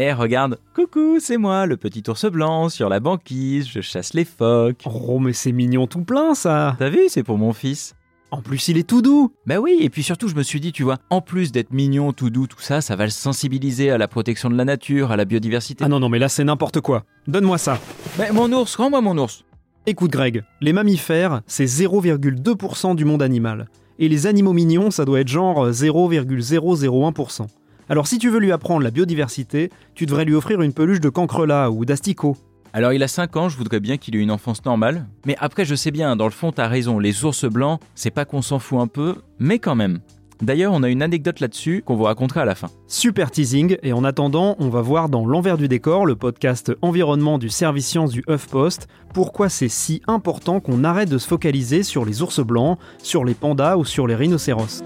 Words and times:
Eh, 0.00 0.12
regarde, 0.12 0.60
coucou, 0.76 1.18
c'est 1.18 1.38
moi, 1.38 1.66
le 1.66 1.76
petit 1.76 2.04
ours 2.08 2.24
blanc, 2.26 2.68
sur 2.68 2.88
la 2.88 3.00
banquise, 3.00 3.66
je 3.68 3.80
chasse 3.80 4.14
les 4.14 4.24
phoques. 4.24 4.84
Oh, 4.84 5.18
mais 5.18 5.32
c'est 5.32 5.50
mignon 5.50 5.88
tout 5.88 6.04
plein 6.04 6.36
ça 6.36 6.76
T'as 6.78 6.88
vu, 6.88 7.08
c'est 7.08 7.24
pour 7.24 7.36
mon 7.36 7.52
fils. 7.52 7.96
En 8.30 8.40
plus, 8.40 8.68
il 8.68 8.78
est 8.78 8.86
tout 8.88 9.02
doux 9.02 9.32
Bah 9.44 9.58
oui, 9.58 9.76
et 9.80 9.90
puis 9.90 10.04
surtout, 10.04 10.28
je 10.28 10.36
me 10.36 10.44
suis 10.44 10.60
dit, 10.60 10.70
tu 10.70 10.84
vois, 10.84 10.98
en 11.10 11.20
plus 11.20 11.50
d'être 11.50 11.72
mignon, 11.72 12.12
tout 12.12 12.30
doux, 12.30 12.46
tout 12.46 12.60
ça, 12.60 12.80
ça 12.80 12.94
va 12.94 13.06
le 13.06 13.10
sensibiliser 13.10 13.90
à 13.90 13.98
la 13.98 14.06
protection 14.06 14.48
de 14.50 14.54
la 14.54 14.64
nature, 14.64 15.10
à 15.10 15.16
la 15.16 15.24
biodiversité. 15.24 15.82
Ah 15.84 15.88
non, 15.88 15.98
non, 15.98 16.08
mais 16.08 16.20
là 16.20 16.28
c'est 16.28 16.44
n'importe 16.44 16.80
quoi. 16.80 17.02
Donne-moi 17.26 17.58
ça. 17.58 17.80
Mais 18.20 18.30
mon 18.30 18.52
ours, 18.52 18.76
rends-moi 18.76 19.00
mon 19.00 19.18
ours. 19.18 19.44
Écoute 19.86 20.12
Greg, 20.12 20.44
les 20.60 20.72
mammifères, 20.72 21.40
c'est 21.48 21.64
0,2% 21.64 22.94
du 22.94 23.04
monde 23.04 23.22
animal. 23.22 23.66
Et 23.98 24.08
les 24.08 24.28
animaux 24.28 24.52
mignons, 24.52 24.92
ça 24.92 25.04
doit 25.04 25.18
être 25.18 25.26
genre 25.26 25.70
0,001%. 25.70 27.48
Alors 27.90 28.06
si 28.06 28.18
tu 28.18 28.28
veux 28.28 28.38
lui 28.38 28.52
apprendre 28.52 28.82
la 28.82 28.90
biodiversité, 28.90 29.70
tu 29.94 30.04
devrais 30.04 30.26
lui 30.26 30.34
offrir 30.34 30.60
une 30.60 30.74
peluche 30.74 31.00
de 31.00 31.08
cancrelat 31.08 31.70
ou 31.70 31.86
d'asticot. 31.86 32.36
Alors 32.74 32.92
il 32.92 33.02
a 33.02 33.08
5 33.08 33.36
ans, 33.36 33.48
je 33.48 33.56
voudrais 33.56 33.80
bien 33.80 33.96
qu'il 33.96 34.14
ait 34.14 34.20
une 34.20 34.30
enfance 34.30 34.62
normale. 34.66 35.06
Mais 35.24 35.36
après, 35.40 35.64
je 35.64 35.74
sais 35.74 35.90
bien, 35.90 36.14
dans 36.14 36.26
le 36.26 36.30
fond, 36.30 36.52
t'as 36.52 36.68
raison, 36.68 36.98
les 36.98 37.24
ours 37.24 37.46
blancs, 37.46 37.80
c'est 37.94 38.10
pas 38.10 38.26
qu'on 38.26 38.42
s'en 38.42 38.58
fout 38.58 38.78
un 38.78 38.88
peu, 38.88 39.14
mais 39.38 39.58
quand 39.58 39.74
même. 39.74 40.00
D'ailleurs, 40.42 40.72
on 40.74 40.82
a 40.82 40.88
une 40.90 41.02
anecdote 41.02 41.40
là-dessus 41.40 41.82
qu'on 41.84 41.96
vous 41.96 42.04
racontera 42.04 42.42
à 42.42 42.44
la 42.44 42.54
fin. 42.54 42.68
Super 42.86 43.30
teasing, 43.30 43.78
et 43.82 43.94
en 43.94 44.04
attendant, 44.04 44.54
on 44.58 44.68
va 44.68 44.82
voir 44.82 45.08
dans 45.08 45.26
L'envers 45.26 45.56
du 45.56 45.66
décor, 45.66 46.04
le 46.04 46.14
podcast 46.14 46.72
environnement 46.82 47.38
du 47.38 47.48
service 47.48 47.86
science 47.86 48.12
du 48.12 48.22
HuffPost, 48.28 48.86
pourquoi 49.14 49.48
c'est 49.48 49.68
si 49.68 50.02
important 50.06 50.60
qu'on 50.60 50.84
arrête 50.84 51.08
de 51.08 51.18
se 51.18 51.26
focaliser 51.26 51.82
sur 51.82 52.04
les 52.04 52.20
ours 52.22 52.40
blancs, 52.40 52.78
sur 53.02 53.24
les 53.24 53.34
pandas 53.34 53.76
ou 53.76 53.84
sur 53.84 54.06
les 54.06 54.14
rhinocéros. 54.14 54.82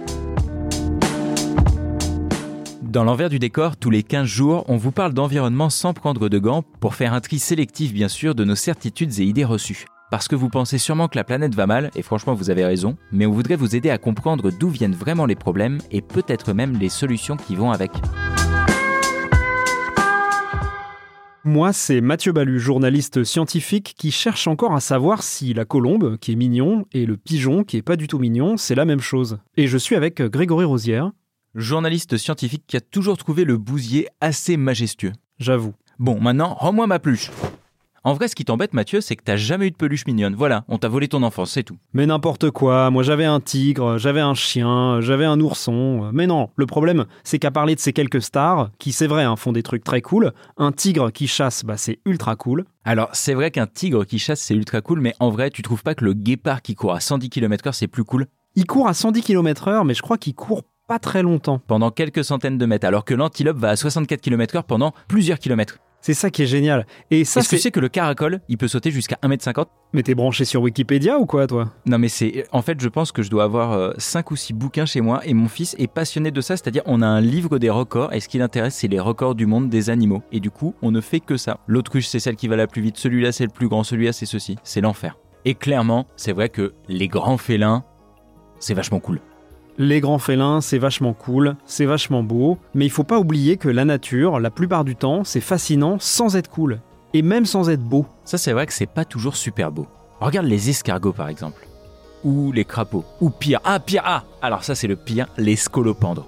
Dans 2.92 3.04
l'envers 3.04 3.30
du 3.30 3.38
décor, 3.38 3.78
tous 3.78 3.88
les 3.88 4.02
15 4.02 4.26
jours, 4.26 4.64
on 4.68 4.76
vous 4.76 4.92
parle 4.92 5.14
d'environnement 5.14 5.70
sans 5.70 5.94
prendre 5.94 6.28
de 6.28 6.38
gants 6.38 6.62
pour 6.78 6.94
faire 6.94 7.14
un 7.14 7.22
tri 7.22 7.38
sélectif 7.38 7.94
bien 7.94 8.08
sûr 8.08 8.34
de 8.34 8.44
nos 8.44 8.54
certitudes 8.54 9.18
et 9.18 9.24
idées 9.24 9.46
reçues. 9.46 9.86
Parce 10.10 10.28
que 10.28 10.36
vous 10.36 10.50
pensez 10.50 10.76
sûrement 10.76 11.08
que 11.08 11.16
la 11.16 11.24
planète 11.24 11.54
va 11.54 11.66
mal, 11.66 11.90
et 11.96 12.02
franchement 12.02 12.34
vous 12.34 12.50
avez 12.50 12.66
raison, 12.66 12.98
mais 13.10 13.24
on 13.24 13.32
voudrait 13.32 13.56
vous 13.56 13.74
aider 13.74 13.88
à 13.88 13.96
comprendre 13.96 14.50
d'où 14.50 14.68
viennent 14.68 14.94
vraiment 14.94 15.24
les 15.24 15.36
problèmes 15.36 15.78
et 15.90 16.02
peut-être 16.02 16.52
même 16.52 16.78
les 16.78 16.90
solutions 16.90 17.38
qui 17.38 17.54
vont 17.54 17.70
avec. 17.70 17.92
Moi, 21.44 21.72
c'est 21.72 22.02
Mathieu 22.02 22.32
Balu, 22.32 22.60
journaliste 22.60 23.24
scientifique 23.24 23.94
qui 23.96 24.10
cherche 24.10 24.46
encore 24.46 24.74
à 24.74 24.80
savoir 24.80 25.22
si 25.22 25.54
la 25.54 25.64
colombe, 25.64 26.18
qui 26.18 26.32
est 26.32 26.36
mignon, 26.36 26.84
et 26.92 27.06
le 27.06 27.16
pigeon, 27.16 27.64
qui 27.64 27.78
est 27.78 27.82
pas 27.82 27.96
du 27.96 28.06
tout 28.06 28.18
mignon, 28.18 28.58
c'est 28.58 28.74
la 28.74 28.84
même 28.84 29.00
chose. 29.00 29.38
Et 29.56 29.66
je 29.66 29.78
suis 29.78 29.96
avec 29.96 30.20
Grégory 30.20 30.66
Rosière, 30.66 31.10
Journaliste 31.54 32.16
scientifique 32.16 32.64
qui 32.66 32.78
a 32.78 32.80
toujours 32.80 33.18
trouvé 33.18 33.44
le 33.44 33.58
bousier 33.58 34.08
assez 34.22 34.56
majestueux. 34.56 35.12
j'avoue. 35.38 35.74
Bon, 35.98 36.18
maintenant, 36.18 36.54
rends-moi 36.54 36.86
ma 36.86 36.98
peluche. 36.98 37.30
En 38.04 38.14
vrai, 38.14 38.26
ce 38.28 38.34
qui 38.34 38.46
t'embête, 38.46 38.72
Mathieu, 38.72 39.02
c'est 39.02 39.16
que 39.16 39.22
t'as 39.22 39.36
jamais 39.36 39.66
eu 39.66 39.70
de 39.70 39.76
peluche 39.76 40.06
mignonne. 40.06 40.34
Voilà, 40.34 40.64
on 40.68 40.78
t'a 40.78 40.88
volé 40.88 41.08
ton 41.08 41.22
enfance, 41.22 41.50
c'est 41.52 41.62
tout. 41.62 41.76
Mais 41.92 42.06
n'importe 42.06 42.50
quoi, 42.50 42.90
moi 42.90 43.02
j'avais 43.02 43.26
un 43.26 43.38
tigre, 43.38 43.98
j'avais 43.98 44.22
un 44.22 44.32
chien, 44.32 45.02
j'avais 45.02 45.26
un 45.26 45.38
ourson. 45.40 46.10
Mais 46.14 46.26
non, 46.26 46.48
le 46.56 46.64
problème, 46.64 47.04
c'est 47.22 47.38
qu'à 47.38 47.50
parler 47.50 47.74
de 47.74 47.80
ces 47.80 47.92
quelques 47.92 48.22
stars, 48.22 48.70
qui 48.78 48.90
c'est 48.90 49.06
vrai, 49.06 49.22
hein, 49.22 49.36
font 49.36 49.52
des 49.52 49.62
trucs 49.62 49.84
très 49.84 50.00
cool, 50.00 50.32
un 50.56 50.72
tigre 50.72 51.12
qui 51.12 51.28
chasse, 51.28 51.64
bah 51.64 51.76
c'est 51.76 52.00
ultra 52.06 52.34
cool. 52.34 52.64
Alors, 52.84 53.10
c'est 53.12 53.34
vrai 53.34 53.50
qu'un 53.50 53.66
tigre 53.66 54.06
qui 54.06 54.18
chasse, 54.18 54.40
c'est 54.40 54.54
ultra 54.54 54.80
cool, 54.80 55.00
mais 55.00 55.14
en 55.20 55.28
vrai, 55.28 55.50
tu 55.50 55.60
trouves 55.60 55.82
pas 55.82 55.94
que 55.94 56.04
le 56.06 56.14
guépard 56.14 56.62
qui 56.62 56.74
court 56.74 56.94
à 56.94 57.00
110 57.00 57.28
km/h, 57.28 57.72
c'est 57.74 57.88
plus 57.88 58.04
cool? 58.04 58.26
Il 58.56 58.66
court 58.66 58.88
à 58.88 58.94
110 58.94 59.20
km/h, 59.22 59.84
mais 59.86 59.94
je 59.94 60.02
crois 60.02 60.18
qu'il 60.18 60.34
court 60.34 60.62
pas 60.92 60.98
très 60.98 61.22
longtemps. 61.22 61.58
Pendant 61.66 61.90
quelques 61.90 62.22
centaines 62.22 62.58
de 62.58 62.66
mètres, 62.66 62.86
alors 62.86 63.06
que 63.06 63.14
l'antilope 63.14 63.56
va 63.56 63.70
à 63.70 63.76
64 63.76 64.20
km/h 64.20 64.62
pendant 64.64 64.92
plusieurs 65.08 65.38
kilomètres. 65.38 65.78
C'est 66.02 66.12
ça 66.12 66.28
qui 66.28 66.42
est 66.42 66.46
génial. 66.46 66.84
Et 67.10 67.24
ça, 67.24 67.40
Est-ce 67.40 67.48
que 67.48 67.56
c'est. 67.56 67.62
c'est 67.62 67.70
que 67.70 67.80
le 67.80 67.88
caracol, 67.88 68.40
il 68.50 68.58
peut 68.58 68.68
sauter 68.68 68.90
jusqu'à 68.90 69.16
1m50 69.22 69.68
Mais 69.94 70.02
t'es 70.02 70.14
branché 70.14 70.44
sur 70.44 70.60
Wikipédia 70.60 71.18
ou 71.18 71.24
quoi, 71.24 71.46
toi? 71.46 71.70
Non 71.86 71.96
mais 71.96 72.08
c'est... 72.08 72.44
En 72.52 72.60
fait, 72.60 72.78
je 72.78 72.88
pense 72.90 73.10
que 73.10 73.22
je 73.22 73.30
dois 73.30 73.44
avoir 73.44 73.94
5 73.96 74.32
ou 74.32 74.36
6 74.36 74.52
bouquins 74.52 74.84
chez 74.84 75.00
moi 75.00 75.22
et 75.24 75.32
mon 75.32 75.48
fils 75.48 75.74
est 75.78 75.86
passionné 75.86 76.30
de 76.30 76.40
ça, 76.42 76.58
c'est-à-dire 76.58 76.82
on 76.84 77.00
a 77.00 77.06
un 77.06 77.22
livre 77.22 77.58
des 77.58 77.70
records 77.70 78.12
et 78.12 78.20
ce 78.20 78.28
qui 78.28 78.36
l'intéresse, 78.36 78.74
c'est 78.74 78.88
les 78.88 79.00
records 79.00 79.34
du 79.34 79.46
monde 79.46 79.70
des 79.70 79.88
animaux. 79.88 80.22
Et 80.30 80.40
du 80.40 80.50
coup, 80.50 80.74
on 80.82 80.90
ne 80.90 81.00
fait 81.00 81.20
que 81.20 81.38
ça. 81.38 81.60
L'autruche, 81.68 82.08
c'est 82.08 82.20
celle 82.20 82.36
qui 82.36 82.48
va 82.48 82.56
la 82.56 82.66
plus 82.66 82.82
vite, 82.82 82.98
celui-là, 82.98 83.32
c'est 83.32 83.44
le 83.44 83.50
plus 83.52 83.68
grand, 83.68 83.82
celui-là, 83.82 84.12
c'est 84.12 84.26
ceci. 84.26 84.56
C'est 84.62 84.82
l'enfer. 84.82 85.16
Et 85.46 85.54
clairement, 85.54 86.06
c'est 86.16 86.32
vrai 86.32 86.50
que 86.50 86.74
les 86.88 87.08
grands 87.08 87.38
félins, 87.38 87.82
c'est 88.58 88.74
vachement 88.74 89.00
cool. 89.00 89.20
Les 89.78 90.00
grands 90.00 90.18
félins, 90.18 90.60
c'est 90.60 90.78
vachement 90.78 91.14
cool, 91.14 91.56
c'est 91.64 91.86
vachement 91.86 92.22
beau, 92.22 92.58
mais 92.74 92.84
il 92.84 92.90
faut 92.90 93.04
pas 93.04 93.18
oublier 93.18 93.56
que 93.56 93.70
la 93.70 93.86
nature, 93.86 94.38
la 94.38 94.50
plupart 94.50 94.84
du 94.84 94.96
temps, 94.96 95.24
c'est 95.24 95.40
fascinant 95.40 95.96
sans 95.98 96.36
être 96.36 96.50
cool. 96.50 96.80
Et 97.14 97.22
même 97.22 97.46
sans 97.46 97.70
être 97.70 97.82
beau. 97.82 98.06
Ça, 98.24 98.38
c'est 98.38 98.52
vrai 98.52 98.66
que 98.66 98.72
c'est 98.72 98.86
pas 98.86 99.04
toujours 99.04 99.36
super 99.36 99.72
beau. 99.72 99.86
Regarde 100.20 100.46
les 100.46 100.70
escargots, 100.70 101.12
par 101.12 101.28
exemple. 101.28 101.66
Ou 102.24 102.52
les 102.52 102.64
crapauds. 102.64 103.04
Ou 103.20 103.30
pire. 103.30 103.60
Ah, 103.64 103.80
pire. 103.80 104.02
Ah 104.04 104.24
Alors 104.40 104.62
ça, 104.62 104.74
c'est 104.74 104.86
le 104.86 104.96
pire, 104.96 105.26
les 105.38 105.56
scolopendres. 105.56 106.26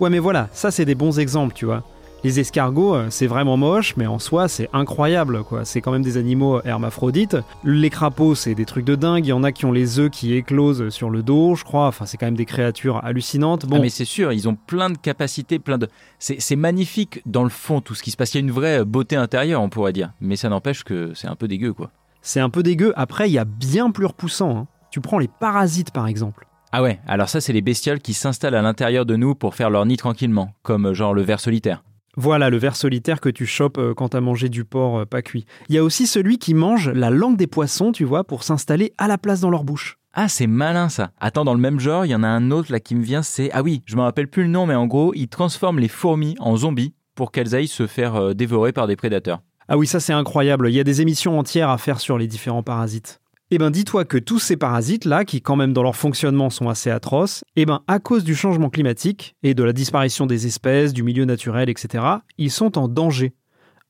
Ouais, 0.00 0.10
mais 0.10 0.18
voilà, 0.18 0.48
ça 0.52 0.70
c'est 0.70 0.84
des 0.84 0.94
bons 0.94 1.18
exemples, 1.18 1.54
tu 1.54 1.64
vois. 1.64 1.82
Les 2.24 2.40
escargots, 2.40 2.94
euh, 2.96 3.06
c'est 3.10 3.28
vraiment 3.28 3.56
moche, 3.56 3.94
mais 3.96 4.06
en 4.08 4.18
soi, 4.18 4.48
c'est 4.48 4.68
incroyable, 4.72 5.44
quoi. 5.44 5.64
C'est 5.64 5.80
quand 5.80 5.92
même 5.92 6.02
des 6.02 6.16
animaux 6.16 6.60
hermaphrodites. 6.64 7.36
Les 7.62 7.90
crapauds, 7.90 8.34
c'est 8.34 8.56
des 8.56 8.64
trucs 8.64 8.84
de 8.84 8.96
dingue. 8.96 9.24
Il 9.24 9.28
y 9.28 9.32
en 9.32 9.44
a 9.44 9.52
qui 9.52 9.66
ont 9.66 9.72
les 9.72 10.00
œufs 10.00 10.10
qui 10.10 10.34
éclosent 10.34 10.88
sur 10.88 11.10
le 11.10 11.22
dos, 11.22 11.54
je 11.54 11.62
crois. 11.62 11.86
Enfin, 11.86 12.06
c'est 12.06 12.16
quand 12.16 12.26
même 12.26 12.34
des 12.36 12.44
créatures 12.44 13.04
hallucinantes. 13.04 13.66
Bon, 13.66 13.76
Ah, 13.76 13.80
mais 13.82 13.88
c'est 13.88 14.04
sûr, 14.04 14.32
ils 14.32 14.48
ont 14.48 14.56
plein 14.56 14.90
de 14.90 14.98
capacités, 14.98 15.60
plein 15.60 15.78
de. 15.78 15.88
C'est 16.18 16.56
magnifique 16.56 17.22
dans 17.24 17.44
le 17.44 17.50
fond, 17.50 17.80
tout 17.80 17.94
ce 17.94 18.02
qui 18.02 18.10
se 18.10 18.16
passe. 18.16 18.34
Il 18.34 18.38
y 18.38 18.40
a 18.40 18.44
une 18.44 18.50
vraie 18.50 18.84
beauté 18.84 19.14
intérieure, 19.14 19.62
on 19.62 19.68
pourrait 19.68 19.92
dire. 19.92 20.10
Mais 20.20 20.34
ça 20.34 20.48
n'empêche 20.48 20.82
que 20.82 21.12
c'est 21.14 21.28
un 21.28 21.36
peu 21.36 21.46
dégueu, 21.46 21.72
quoi. 21.72 21.90
c'est 22.20 22.40
un 22.40 22.50
peu 22.50 22.64
dégueu. 22.64 22.92
Après, 22.96 23.28
il 23.30 23.32
y 23.32 23.38
a 23.38 23.44
bien 23.44 23.92
plus 23.92 24.06
repoussant. 24.06 24.56
hein. 24.56 24.66
Tu 24.90 25.00
prends 25.00 25.18
les 25.18 25.28
parasites, 25.28 25.92
par 25.92 26.08
exemple. 26.08 26.46
Ah 26.72 26.82
ouais, 26.82 26.98
alors 27.06 27.28
ça, 27.28 27.40
c'est 27.40 27.52
les 27.52 27.62
bestioles 27.62 28.00
qui 28.00 28.12
s'installent 28.12 28.54
à 28.56 28.60
l'intérieur 28.62 29.06
de 29.06 29.14
nous 29.16 29.34
pour 29.36 29.54
faire 29.54 29.70
leur 29.70 29.86
nid 29.86 29.96
tranquillement, 29.96 30.50
comme 30.62 30.86
euh, 30.88 30.94
genre 30.94 31.14
le 31.14 31.22
ver 31.22 31.38
solitaire. 31.40 31.82
Voilà 32.20 32.50
le 32.50 32.56
ver 32.56 32.74
solitaire 32.74 33.20
que 33.20 33.28
tu 33.28 33.46
chopes 33.46 33.78
euh, 33.78 33.94
quand 33.94 34.08
t'as 34.08 34.20
mangé 34.20 34.48
du 34.48 34.64
porc 34.64 34.98
euh, 34.98 35.04
pas 35.04 35.22
cuit. 35.22 35.46
Il 35.68 35.76
y 35.76 35.78
a 35.78 35.84
aussi 35.84 36.08
celui 36.08 36.38
qui 36.38 36.52
mange 36.52 36.88
la 36.88 37.10
langue 37.10 37.36
des 37.36 37.46
poissons, 37.46 37.92
tu 37.92 38.02
vois, 38.02 38.24
pour 38.24 38.42
s'installer 38.42 38.92
à 38.98 39.06
la 39.06 39.18
place 39.18 39.38
dans 39.38 39.50
leur 39.50 39.62
bouche. 39.62 39.98
Ah, 40.14 40.26
c'est 40.26 40.48
malin 40.48 40.88
ça. 40.88 41.12
Attends, 41.20 41.44
dans 41.44 41.54
le 41.54 41.60
même 41.60 41.78
genre, 41.78 42.04
il 42.04 42.08
y 42.08 42.16
en 42.16 42.24
a 42.24 42.26
un 42.26 42.50
autre 42.50 42.72
là 42.72 42.80
qui 42.80 42.96
me 42.96 43.04
vient, 43.04 43.22
c'est. 43.22 43.50
Ah 43.52 43.62
oui, 43.62 43.82
je 43.86 43.94
me 43.94 44.02
rappelle 44.02 44.26
plus 44.26 44.42
le 44.42 44.48
nom, 44.48 44.66
mais 44.66 44.74
en 44.74 44.88
gros, 44.88 45.12
il 45.14 45.28
transforme 45.28 45.78
les 45.78 45.86
fourmis 45.86 46.34
en 46.40 46.56
zombies 46.56 46.92
pour 47.14 47.30
qu'elles 47.30 47.54
aillent 47.54 47.68
se 47.68 47.86
faire 47.86 48.16
euh, 48.16 48.34
dévorer 48.34 48.72
par 48.72 48.88
des 48.88 48.96
prédateurs. 48.96 49.40
Ah 49.68 49.78
oui, 49.78 49.86
ça 49.86 50.00
c'est 50.00 50.12
incroyable. 50.12 50.70
Il 50.70 50.74
y 50.74 50.80
a 50.80 50.84
des 50.84 51.00
émissions 51.02 51.38
entières 51.38 51.70
à 51.70 51.78
faire 51.78 52.00
sur 52.00 52.18
les 52.18 52.26
différents 52.26 52.64
parasites. 52.64 53.20
Eh 53.50 53.56
ben, 53.56 53.70
dis-toi 53.70 54.04
que 54.04 54.18
tous 54.18 54.40
ces 54.40 54.58
parasites-là, 54.58 55.24
qui 55.24 55.40
quand 55.40 55.56
même 55.56 55.72
dans 55.72 55.82
leur 55.82 55.96
fonctionnement 55.96 56.50
sont 56.50 56.68
assez 56.68 56.90
atroces, 56.90 57.44
eh 57.56 57.64
ben, 57.64 57.80
à 57.86 57.98
cause 57.98 58.22
du 58.22 58.34
changement 58.34 58.68
climatique 58.68 59.36
et 59.42 59.54
de 59.54 59.62
la 59.62 59.72
disparition 59.72 60.26
des 60.26 60.46
espèces, 60.46 60.92
du 60.92 61.02
milieu 61.02 61.24
naturel, 61.24 61.70
etc., 61.70 62.04
ils 62.36 62.50
sont 62.50 62.76
en 62.76 62.88
danger. 62.88 63.32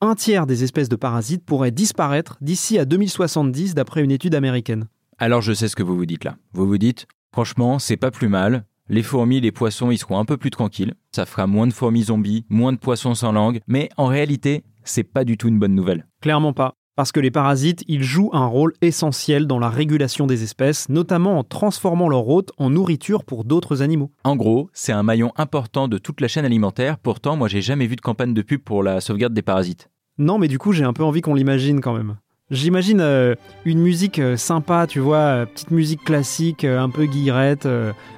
Un 0.01 0.15
tiers 0.15 0.47
des 0.47 0.63
espèces 0.63 0.89
de 0.89 0.95
parasites 0.95 1.45
pourraient 1.45 1.73
disparaître 1.73 2.39
d'ici 2.41 2.79
à 2.79 2.85
2070 2.85 3.75
d'après 3.75 4.05
une 4.05 4.13
étude 4.13 4.37
américaine. 4.37 4.87
Alors 5.19 5.43
je 5.43 5.53
sais 5.53 5.67
ce 5.67 5.75
que 5.75 5.83
vous 5.83 5.97
vous 5.97 6.07
dites 6.07 6.23
là. 6.23 6.37
Vous 6.53 6.69
vous 6.69 6.79
dites, 6.79 7.09
franchement, 7.33 7.81
c'est 7.81 7.97
pas 7.97 8.13
plus 8.13 8.29
mal. 8.29 8.65
Les 8.89 9.03
fourmis, 9.03 9.41
les 9.41 9.51
poissons, 9.51 9.91
ils 9.91 9.99
seront 9.99 10.21
un 10.21 10.25
peu 10.25 10.37
plus 10.37 10.51
tranquilles. 10.51 10.95
Ça 11.11 11.27
fera 11.27 11.49
moins 11.49 11.67
de 11.67 11.73
fourmis 11.73 12.05
zombies, 12.05 12.47
moins 12.49 12.73
de 12.73 12.79
poissons 12.79 13.17
sans 13.17 13.33
langue. 13.33 13.59
Mais 13.67 13.89
en 13.97 14.07
réalité, 14.07 14.63
c'est 14.85 15.03
pas 15.03 15.25
du 15.25 15.37
tout 15.37 15.49
une 15.49 15.59
bonne 15.59 15.75
nouvelle. 15.75 16.07
Clairement 16.21 16.53
pas. 16.53 16.78
Parce 16.99 17.13
que 17.13 17.21
les 17.21 17.31
parasites, 17.31 17.85
ils 17.87 18.03
jouent 18.03 18.31
un 18.33 18.47
rôle 18.47 18.73
essentiel 18.83 19.47
dans 19.47 19.61
la 19.61 19.69
régulation 19.69 20.27
des 20.27 20.43
espèces, 20.43 20.89
notamment 20.89 21.39
en 21.39 21.45
transformant 21.45 22.09
leur 22.09 22.29
hôte 22.29 22.51
en 22.59 22.71
nourriture 22.71 23.23
pour 23.23 23.45
d'autres 23.45 23.83
animaux. 23.83 24.11
En 24.25 24.35
gros, 24.35 24.69
c'est 24.73 24.91
un 24.91 25.05
maillon 25.05 25.31
important 25.37 25.87
de 25.87 25.97
toute 25.97 26.21
la 26.21 26.27
chaîne 26.27 26.45
alimentaire, 26.45 26.99
pourtant 26.99 27.37
moi 27.37 27.47
j'ai 27.47 27.61
jamais 27.61 27.87
vu 27.87 27.95
de 27.95 28.01
campagne 28.01 28.35
de 28.35 28.43
pub 28.43 28.63
pour 28.63 28.83
la 28.83 29.01
sauvegarde 29.01 29.33
des 29.33 29.43
parasites. 29.43 29.91
Non, 30.19 30.39
mais 30.39 30.49
du 30.49 30.59
coup, 30.59 30.73
j'ai 30.73 30.83
un 30.83 30.93
peu 30.93 31.05
envie 31.05 31.21
qu'on 31.21 31.35
l'imagine 31.35 31.81
quand 31.81 31.93
même. 31.93 32.17
J'imagine 32.51 33.01
euh, 33.01 33.37
une 33.65 33.79
musique 33.79 34.19
euh, 34.19 34.37
sympa, 34.37 34.89
tu 34.89 34.99
vois, 34.99 35.19
euh, 35.19 35.47
petite 35.47 35.71
musique 35.71 36.03
classique, 36.03 36.65
un 36.65 36.91
peu 36.91 37.05
guillerette, 37.05 37.69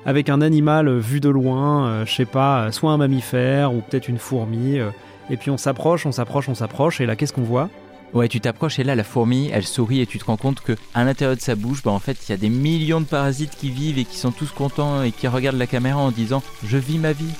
avec 0.06 0.30
un 0.30 0.40
animal 0.40 0.90
vu 0.96 1.20
de 1.20 1.28
loin, 1.28 2.06
je 2.06 2.14
sais 2.14 2.24
pas, 2.24 2.72
soit 2.72 2.92
un 2.92 2.96
mammifère 2.96 3.74
ou 3.74 3.82
peut-être 3.82 4.08
une 4.08 4.16
fourmi. 4.16 4.78
et 5.28 5.36
puis 5.36 5.50
on 5.50 5.58
s'approche, 5.58 6.06
on 6.06 6.12
s'approche, 6.12 6.48
on 6.48 6.54
s'approche, 6.54 7.02
et 7.02 7.04
là, 7.04 7.14
qu'est-ce 7.14 7.34
qu'on 7.34 7.42
voit? 7.42 7.68
Ouais, 8.12 8.26
tu 8.26 8.40
t'approches 8.40 8.80
et 8.80 8.84
là, 8.84 8.96
la 8.96 9.04
fourmi, 9.04 9.50
elle 9.52 9.64
sourit 9.64 10.00
et 10.00 10.06
tu 10.06 10.18
te 10.18 10.24
rends 10.24 10.36
compte 10.36 10.60
que 10.60 10.72
à 10.94 11.04
l'intérieur 11.04 11.36
de 11.36 11.40
sa 11.40 11.54
bouche, 11.54 11.82
bah, 11.84 11.92
en 11.92 12.00
fait, 12.00 12.18
il 12.28 12.30
y 12.30 12.34
a 12.34 12.36
des 12.36 12.48
millions 12.48 13.00
de 13.00 13.06
parasites 13.06 13.54
qui 13.54 13.70
vivent 13.70 13.98
et 13.98 14.04
qui 14.04 14.16
sont 14.18 14.32
tous 14.32 14.50
contents 14.50 15.04
et 15.04 15.12
qui 15.12 15.28
regardent 15.28 15.58
la 15.58 15.68
caméra 15.68 16.00
en 16.00 16.10
disant 16.10 16.42
Je 16.64 16.76
vis 16.76 16.98
ma 16.98 17.12
vie. 17.12 17.32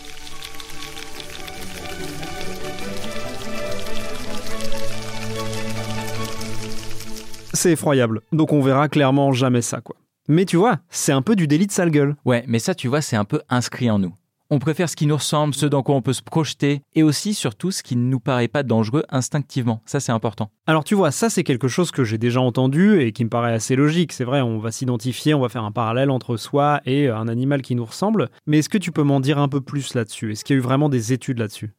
C'est 7.53 7.73
effroyable. 7.73 8.21
Donc 8.31 8.53
on 8.53 8.63
verra 8.63 8.89
clairement 8.89 9.33
jamais 9.33 9.63
ça, 9.63 9.81
quoi. 9.81 9.97
Mais 10.29 10.45
tu 10.45 10.57
vois, 10.57 10.79
c'est 10.89 11.11
un 11.11 11.23
peu 11.23 11.35
du 11.35 11.49
délit 11.49 11.67
de 11.67 11.73
sale 11.73 11.91
gueule. 11.91 12.15
Ouais, 12.25 12.45
mais 12.47 12.61
ça, 12.61 12.77
tu 12.77 12.87
vois, 12.87 13.03
c'est 13.03 13.17
un 13.17 13.25
peu 13.25 13.43
inscrit 13.49 13.91
en 13.91 13.99
nous. 13.99 14.15
On 14.53 14.59
préfère 14.59 14.89
ce 14.89 14.97
qui 14.97 15.07
nous 15.07 15.15
ressemble, 15.15 15.55
ce 15.55 15.65
dans 15.65 15.85
quoi 15.85 15.95
on 15.95 16.03
peut 16.03 16.13
se 16.13 16.23
projeter, 16.23 16.83
et 16.97 17.05
aussi 17.05 17.35
surtout 17.35 17.71
ce 17.71 17.85
qui 17.85 17.95
ne 17.95 18.03
nous 18.03 18.19
paraît 18.19 18.49
pas 18.49 18.65
dangereux 18.65 19.05
instinctivement. 19.09 19.81
Ça, 19.87 20.01
c'est 20.01 20.11
important. 20.11 20.51
Alors 20.67 20.83
tu 20.83 20.97
vois, 20.97 21.13
ça 21.13 21.31
c'est 21.31 21.45
quelque 21.45 21.69
chose 21.69 21.93
que 21.93 22.03
j'ai 22.03 22.19
déjà 22.19 22.41
entendu 22.41 23.01
et 23.01 23.13
qui 23.13 23.23
me 23.23 23.31
paraît 23.31 23.53
assez 23.53 23.77
logique. 23.77 24.13
C'est 24.13 24.25
vrai, 24.25 24.41
on 24.41 24.59
va 24.59 24.73
s'identifier, 24.73 25.35
on 25.35 25.41
va 25.41 25.49
faire 25.49 25.63
un 25.63 25.71
parallèle 25.71 26.11
entre 26.11 26.37
soi 26.37 26.81
et 26.85 27.09
un 27.09 27.29
animal 27.29 27.63
qui 27.63 27.77
nous 27.77 27.85
ressemble. 27.85 28.29
Mais 28.49 28.59
est-ce 28.59 28.69
que 28.69 28.77
tu 28.77 28.91
peux 28.91 29.05
m'en 29.05 29.21
dire 29.21 29.39
un 29.39 29.47
peu 29.47 29.61
plus 29.61 29.95
là-dessus? 29.95 30.33
Est-ce 30.33 30.45
qu'il 30.45 30.57
y 30.57 30.59
a 30.59 30.59
eu 30.59 30.65
vraiment 30.65 30.89
des 30.89 31.13
études 31.13 31.39
là-dessus? 31.39 31.71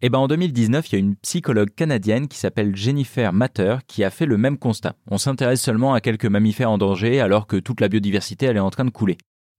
Eh 0.00 0.08
ben 0.08 0.18
en 0.18 0.26
2019, 0.26 0.88
il 0.88 0.92
y 0.94 0.96
a 0.96 1.00
une 1.00 1.16
psychologue 1.16 1.74
canadienne 1.76 2.28
qui 2.28 2.38
s'appelle 2.38 2.74
Jennifer 2.74 3.34
Matter 3.34 3.76
qui 3.86 4.02
a 4.02 4.08
fait 4.08 4.26
le 4.26 4.38
même 4.38 4.56
constat. 4.56 4.94
On 5.10 5.18
s'intéresse 5.18 5.60
seulement 5.60 5.92
à 5.92 6.00
quelques 6.00 6.24
mammifères 6.24 6.70
en 6.70 6.78
danger 6.78 7.20
alors 7.20 7.46
que 7.46 7.56
toute 7.56 7.82
la 7.82 7.88
biodiversité 7.90 8.46
elle 8.46 8.56
est 8.56 8.60
en 8.60 8.70
train 8.70 8.86
de 8.86 8.90
couler. 8.90 9.18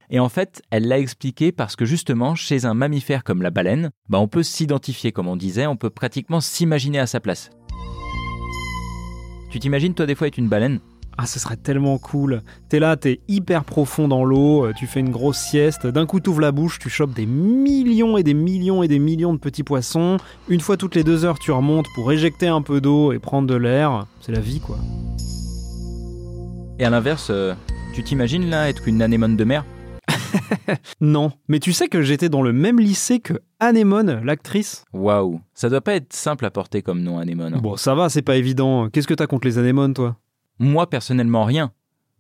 Et 0.10 0.20
en 0.20 0.30
fait, 0.30 0.62
elle 0.70 0.88
l'a 0.88 1.00
expliqué 1.00 1.52
parce 1.52 1.76
que 1.76 1.86
justement, 1.86 2.36
chez 2.36 2.66
un 2.66 2.74
mammifère 2.74 3.24
comme 3.24 3.42
la 3.42 3.52
baleine, 3.52 3.92
bah 4.10 4.20
on 4.20 4.28
peut 4.28 4.44
s'identifier, 4.44 5.12
comme 5.12 5.28
on 5.28 5.36
disait, 5.36 5.68
on 5.68 5.78
peut 5.78 5.90
pratiquement 5.90 6.42
s'imaginer 6.42 7.00
à 7.00 7.08
sa 7.08 7.20
place. 7.20 7.50
Tu 9.52 9.60
t'imagines 9.60 9.94
toi 9.94 10.06
des 10.06 10.16
fois 10.16 10.28
être 10.28 10.38
une 10.38 10.50
baleine? 10.50 10.80
Ah, 11.18 11.26
ce 11.26 11.40
serait 11.40 11.56
tellement 11.56 11.98
cool. 11.98 12.42
T'es 12.68 12.80
là, 12.80 12.98
t'es 12.98 13.22
hyper 13.30 13.64
profond 13.64 14.10
dans 14.10 14.26
l'eau, 14.26 14.66
euh, 14.66 14.74
tu 14.76 14.86
fais 14.86 15.00
une 15.00 15.12
grosse 15.12 15.38
sieste, 15.38 15.88
d'un 15.88 16.06
coup 16.06 16.20
t'ouvres 16.20 16.42
la 16.42 16.52
bouche, 16.52 16.78
tu 16.78 16.90
chopes 16.90 17.14
des 17.14 17.26
millions 17.26 18.18
et 18.18 18.24
des 18.24 18.34
millions 18.34 18.84
et 18.84 18.90
des 18.90 19.00
millions 19.00 19.34
de 19.34 19.40
petits 19.40 19.64
poissons. 19.64 20.18
Une 20.50 20.60
fois 20.60 20.76
toutes 20.76 20.94
les 20.94 21.06
deux 21.06 21.24
heures, 21.24 21.40
tu 21.40 21.54
remontes 21.54 21.88
pour 21.96 22.12
éjecter 22.12 22.48
un 22.48 22.62
peu 22.62 22.82
d'eau 22.82 23.14
et 23.14 23.20
prendre 23.20 23.48
de 23.48 23.56
l'air. 23.56 24.08
C'est 24.20 24.34
la 24.34 24.42
vie, 24.42 24.60
quoi. 24.60 24.78
Et 26.80 26.84
à 26.84 26.90
l'inverse, 26.90 27.28
euh, 27.30 27.54
tu 27.94 28.04
t'imagines 28.04 28.50
là 28.50 28.68
être 28.68 28.86
une 28.90 29.02
anémone 29.02 29.38
de 29.38 29.44
mer? 29.46 29.64
non, 31.02 31.32
mais 31.48 31.60
tu 31.60 31.74
sais 31.74 31.88
que 31.88 32.02
j'étais 32.02 32.30
dans 32.30 32.42
le 32.42 32.54
même 32.54 32.80
lycée 32.80 33.20
que 33.20 33.34
Anémone, 33.60 34.22
l'actrice? 34.24 34.86
Waouh, 34.94 35.42
ça 35.54 35.70
doit 35.70 35.82
pas 35.82 35.96
être 35.96 36.14
simple 36.14 36.46
à 36.46 36.52
porter 36.52 36.82
comme 36.82 37.02
nom 37.02 37.20
Anémone. 37.20 37.60
Bon, 37.62 37.78
ça 37.78 37.96
va, 37.96 38.10
c'est 38.10 38.22
pas 38.22 38.36
évident. 38.36 38.90
Qu'est-ce 38.90 39.08
que 39.08 39.14
t'as 39.14 39.28
contre 39.28 39.48
les 39.48 39.58
anémones, 39.58 39.94
toi? 39.94 40.18
Moi, 40.60 40.90
personnellement, 40.90 41.44
rien. 41.44 41.72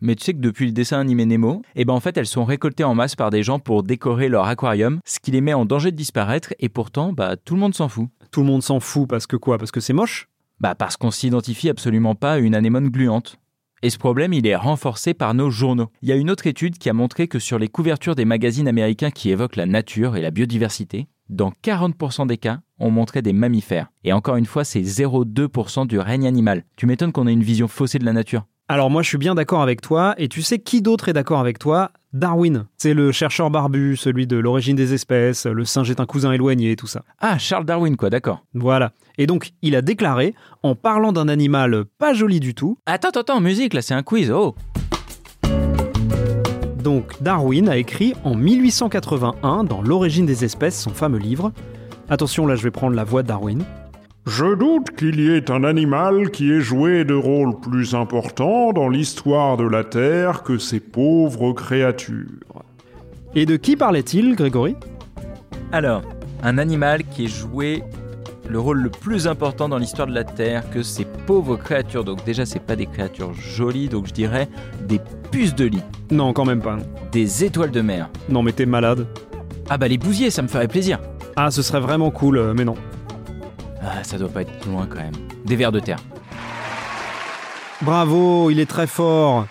Mais 0.02 0.16
tu 0.16 0.26
sais 0.26 0.34
que 0.34 0.40
depuis 0.40 0.66
le 0.66 0.72
dessin 0.74 1.00
animé 1.00 1.26
Nemo, 1.26 1.62
eh 1.76 1.86
ben 1.86 1.94
en 1.94 2.02
fait 2.02 2.18
elles 2.18 2.28
sont 2.28 2.44
récoltées 2.44 2.84
en 2.84 2.94
masse 2.94 3.16
par 3.16 3.30
des 3.30 3.44
gens 3.44 3.60
pour 3.60 3.82
décorer 3.82 4.28
leur 4.28 4.46
aquarium, 4.46 5.00
ce 5.06 5.20
qui 5.20 5.32
les 5.32 5.40
met 5.40 5.54
en 5.54 5.66
danger 5.66 5.92
de 5.92 5.96
disparaître 5.96 6.54
et 6.60 6.68
pourtant 6.68 7.14
bah 7.14 7.38
tout 7.38 7.56
le 7.56 7.62
monde 7.62 7.74
s'en 7.74 7.88
fout. 7.88 8.10
Tout 8.30 8.42
le 8.42 8.48
monde 8.48 8.62
s'en 8.62 8.82
fout 8.82 9.08
parce 9.08 9.26
que 9.26 9.38
quoi? 9.38 9.58
Parce 9.58 9.72
que 9.72 9.80
c'est 9.80 9.94
moche? 9.94 10.28
Bah 10.60 10.76
parce 10.76 10.98
qu'on 10.98 11.12
s'identifie 11.12 11.70
absolument 11.70 12.14
pas 12.14 12.34
à 12.34 12.38
une 12.40 12.56
anémone 12.56 12.90
gluante. 12.90 13.38
Et 13.86 13.92
ce 13.92 14.00
problème, 14.00 14.34
il 14.34 14.48
est 14.48 14.56
renforcé 14.56 15.14
par 15.14 15.36
nos 15.36 15.52
journaux. 15.52 15.92
Il 16.02 16.10
y 16.10 16.12
a 16.12 16.16
une 16.16 16.32
autre 16.32 16.48
étude 16.48 16.80
qui 16.80 16.90
a 16.90 16.94
montré 16.94 17.28
que 17.28 17.38
sur 17.38 17.60
les 17.60 17.68
couvertures 17.68 18.16
des 18.16 18.26
magazines 18.26 18.68
américains 18.68 19.12
qui 19.12 19.30
évoquent 19.30 19.58
la 19.58 19.68
nature 19.68 20.16
et 20.16 20.24
la 20.24 20.32
biodiversité, 20.32 21.06
dans 21.30 21.52
40% 21.64 22.26
des 22.26 22.38
cas, 22.38 22.62
on 22.80 22.90
montrait 22.90 23.22
des 23.22 23.32
mammifères. 23.32 23.92
Et 24.04 24.12
encore 24.12 24.38
une 24.38 24.48
fois, 24.48 24.64
c'est 24.64 24.82
0,2% 24.82 25.86
du 25.86 26.00
règne 26.00 26.26
animal. 26.26 26.64
Tu 26.78 26.88
m'étonnes 26.88 27.12
qu'on 27.12 27.28
ait 27.28 27.34
une 27.34 27.44
vision 27.44 27.68
faussée 27.68 28.00
de 28.00 28.06
la 28.06 28.14
nature. 28.14 28.48
Alors 28.68 28.90
moi 28.90 29.04
je 29.04 29.10
suis 29.10 29.20
bien 29.20 29.36
d'accord 29.36 29.62
avec 29.62 29.80
toi, 29.82 30.16
et 30.18 30.28
tu 30.28 30.42
sais 30.42 30.58
qui 30.58 30.82
d'autre 30.82 31.08
est 31.08 31.14
d'accord 31.14 31.40
avec 31.40 31.60
toi? 31.60 31.92
Darwin. 32.14 32.66
C'est 32.78 32.96
le 32.96 33.12
chercheur 33.12 33.52
barbu, 33.52 33.96
celui 33.96 34.26
de 34.26 34.38
l'origine 34.38 34.76
des 34.76 34.96
espèces, 34.96 35.46
le 35.46 35.66
singe 35.66 35.92
est 35.92 36.00
un 36.00 36.08
cousin 36.08 36.32
éloigné, 36.32 36.76
tout 36.76 36.88
ça. 36.88 37.04
Ah, 37.20 37.38
Charles 37.38 37.66
Darwin 37.66 37.96
quoi, 37.96 38.10
d'accord. 38.10 38.44
Voilà. 38.56 38.92
Et 39.20 39.28
donc 39.28 39.52
il 39.62 39.76
a 39.76 39.84
déclaré, 39.84 40.34
en 40.64 40.74
parlant 40.74 41.12
d'un 41.12 41.28
animal 41.28 41.86
pas 42.00 42.16
joli 42.16 42.40
du 42.40 42.56
tout... 42.56 42.80
Attends, 42.88 43.10
attends, 43.10 43.40
musique, 43.40 43.76
là 43.76 43.84
c'est 43.84 43.94
un 43.94 44.02
quiz, 44.02 44.32
oh 44.32 44.56
donc 46.82 47.20
Darwin 47.22 47.68
a 47.68 47.78
écrit 47.78 48.14
en 48.24 48.36
1881 48.36 49.64
dans 49.64 49.82
L'origine 49.82 50.28
des 50.28 50.44
espèces 50.44 50.80
son 50.80 50.92
fameux 50.92 51.18
livre. 51.18 51.52
Attention, 52.10 52.46
là 52.46 52.56
je 52.56 52.62
vais 52.62 52.70
prendre 52.70 52.96
la 52.96 53.04
voix 53.04 53.24
de 53.24 53.28
Darwin. 53.28 53.64
Je 54.28 54.56
doute 54.56 54.90
qu'il 54.98 55.20
y 55.20 55.30
ait 55.30 55.52
un 55.52 55.64
animal 55.64 56.32
qui 56.32 56.52
ait 56.52 56.60
joué 56.60 57.06
de 57.06 57.14
rôle 57.14 57.60
plus 57.60 57.94
important 57.94 58.74
dans 58.74 58.90
l'histoire 58.90 59.56
de 59.56 59.66
la 59.66 59.84
Terre 59.84 60.42
que 60.42 60.58
ces 60.58 60.80
pauvres 60.80 61.54
créatures. 61.54 62.64
Et 63.36 63.46
de 63.46 63.56
qui 63.56 63.76
parlait-il, 63.76 64.36
Grégory? 64.36 64.76
Alors, 65.72 66.02
un 66.42 66.58
animal 66.58 67.04
qui 67.04 67.26
ait 67.26 67.28
joué 67.28 67.84
le 68.50 68.60
rôle 68.60 68.80
le 68.80 68.90
plus 68.90 69.28
important 69.28 69.70
dans 69.70 69.78
l'histoire 69.78 70.08
de 70.08 70.16
la 70.16 70.24
Terre 70.24 70.68
que 70.72 70.82
ces 70.82 71.06
pauvres 71.06 71.56
créatures. 71.56 72.04
Donc 72.04 72.26
déjà, 72.26 72.48
c'est 72.48 72.60
pas 72.60 72.76
des 72.76 72.88
créatures 72.88 73.34
jolies, 73.36 73.90
donc 73.90 74.08
je 74.08 74.14
dirais 74.14 74.50
des 74.88 75.00
puces 75.30 75.54
de 75.54 75.66
lit. 75.66 75.84
Non, 76.10 76.34
quand 76.34 76.46
même 76.46 76.62
pas. 76.62 76.78
Des 77.12 77.44
étoiles 77.44 77.72
de 77.72 77.82
mer. 77.82 78.10
Non, 78.28 78.42
mais 78.42 78.54
t'es 78.54 78.66
malade. 78.66 79.06
Ah 79.70 79.78
bah 79.78 79.88
les 79.88 80.00
bousiers, 80.00 80.32
ça 80.32 80.42
me 80.42 80.48
ferait 80.48 80.68
plaisir. 80.68 81.00
Ah, 81.36 81.52
ce 81.52 81.62
serait 81.62 81.80
vraiment 81.80 82.10
cool, 82.10 82.38
euh, 82.38 82.54
mais 82.56 82.66
non. 82.66 82.76
Ah, 83.88 84.04
ça 84.04 84.18
doit 84.18 84.30
pas 84.30 84.42
être 84.42 84.68
loin 84.68 84.88
quand 84.88 84.98
même. 84.98 85.14
Des 85.46 85.56
vers 85.56 85.72
de 85.72 85.80
terre. 85.80 86.00
Bravo, 87.82 88.50
il 88.50 88.60
est 88.60 88.66
très 88.66 88.88
fort. 88.88 89.46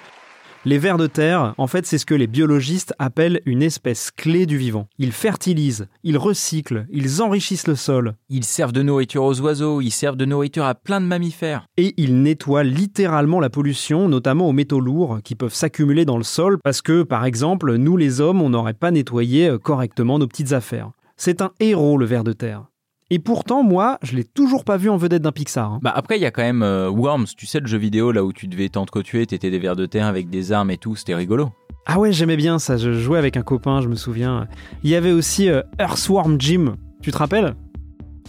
Les 0.67 0.79
vers 0.79 0.97
de 0.97 1.07
terre, 1.07 1.55
en 1.59 1.67
fait, 1.67 1.85
c'est 1.85 1.99
ce 1.99 2.07
que 2.07 2.15
les 2.15 2.27
biologistes 2.27 2.95
appellent 2.99 3.43
une 3.45 3.63
espèce 3.63 4.11
clé 4.11 4.47
du 4.47 4.57
vivant. 4.57 4.89
Ils 4.99 5.13
fertilisent, 5.13 5.89
ils 6.03 6.17
recyclent, 6.17 6.87
ils 6.91 7.21
enrichissent 7.21 7.67
le 7.67 7.77
sol. 7.77 8.15
Ils 8.31 8.45
servent 8.45 8.73
de 8.73 8.83
nourriture 8.83 9.25
aux 9.25 9.41
oiseaux, 9.43 9.83
ils 9.83 9.91
servent 9.91 10.17
de 10.17 10.25
nourriture 10.25 10.65
à 10.65 10.75
plein 10.75 11.03
de 11.03 11.07
mammifères. 11.07 11.67
Et 11.77 11.93
ils 11.99 12.23
nettoient 12.23 12.65
littéralement 12.65 13.41
la 13.41 13.51
pollution, 13.51 14.09
notamment 14.09 14.49
aux 14.49 14.53
métaux 14.53 14.81
lourds 14.81 15.19
qui 15.23 15.35
peuvent 15.35 15.55
s'accumuler 15.55 16.07
dans 16.07 16.17
le 16.17 16.25
sol 16.25 16.59
parce 16.65 16.81
que, 16.81 17.03
par 17.03 17.27
exemple, 17.27 17.77
nous 17.77 17.99
les 17.99 18.23
hommes, 18.23 18.41
on 18.41 18.49
n'aurait 18.49 18.73
pas 18.73 18.91
nettoyé 18.91 19.49
euh, 19.49 19.59
correctement 19.59 20.19
nos 20.19 20.27
petites 20.27 20.53
affaires. 20.53 20.91
C'est 21.19 21.43
un 21.43 21.53
héros, 21.61 21.99
le 21.99 22.07
ver 22.07 22.25
de 22.25 22.33
terre. 22.33 22.65
Et 23.11 23.19
pourtant, 23.19 23.63
moi, 23.63 23.99
je 24.03 24.17
l'ai 24.17 24.25
toujours 24.25 24.65
pas 24.65 24.79
vu 24.79 24.89
en 24.89 24.97
vedette 24.97 25.23
d'un 25.23 25.33
Pixar. 25.33 25.73
Hein. 25.73 25.79
Bah 25.83 25.93
après, 25.95 26.17
il 26.17 26.23
y 26.23 26.27
a 26.27 26.31
quand 26.31 26.43
même 26.43 26.63
euh, 26.63 26.89
Worms, 26.89 27.27
tu 27.37 27.47
sais, 27.47 27.61
le 27.61 27.67
jeu 27.67 27.77
vidéo 27.77 28.13
là 28.13 28.25
où 28.25 28.33
tu 28.33 28.49
devais 28.49 28.69
t'entretuer, 28.71 29.27
t'étais 29.27 29.51
des 29.51 29.59
vers 29.59 29.77
de 29.77 29.85
terre 29.85 30.07
avec 30.07 30.31
des 30.31 30.53
armes 30.53 30.71
et 30.71 30.79
tout, 30.79 30.97
c'était 30.97 31.15
rigolo. 31.15 31.51
Ah 31.87 31.99
ouais, 31.99 32.13
j'aimais 32.13 32.37
bien 32.37 32.59
ça, 32.59 32.79
je 32.79 32.93
jouais 32.93 33.19
avec 33.19 33.37
un 33.37 33.43
copain, 33.43 33.83
je 33.83 33.89
me 33.89 33.95
souviens. 33.95 34.49
Il 34.83 34.91
y 34.91 34.95
avait 34.95 35.13
aussi 35.13 35.51
euh, 35.51 35.61
Earthworm 35.79 36.41
Jim, 36.41 36.77
tu 37.03 37.13
te 37.13 37.19
rappelles? 37.19 37.55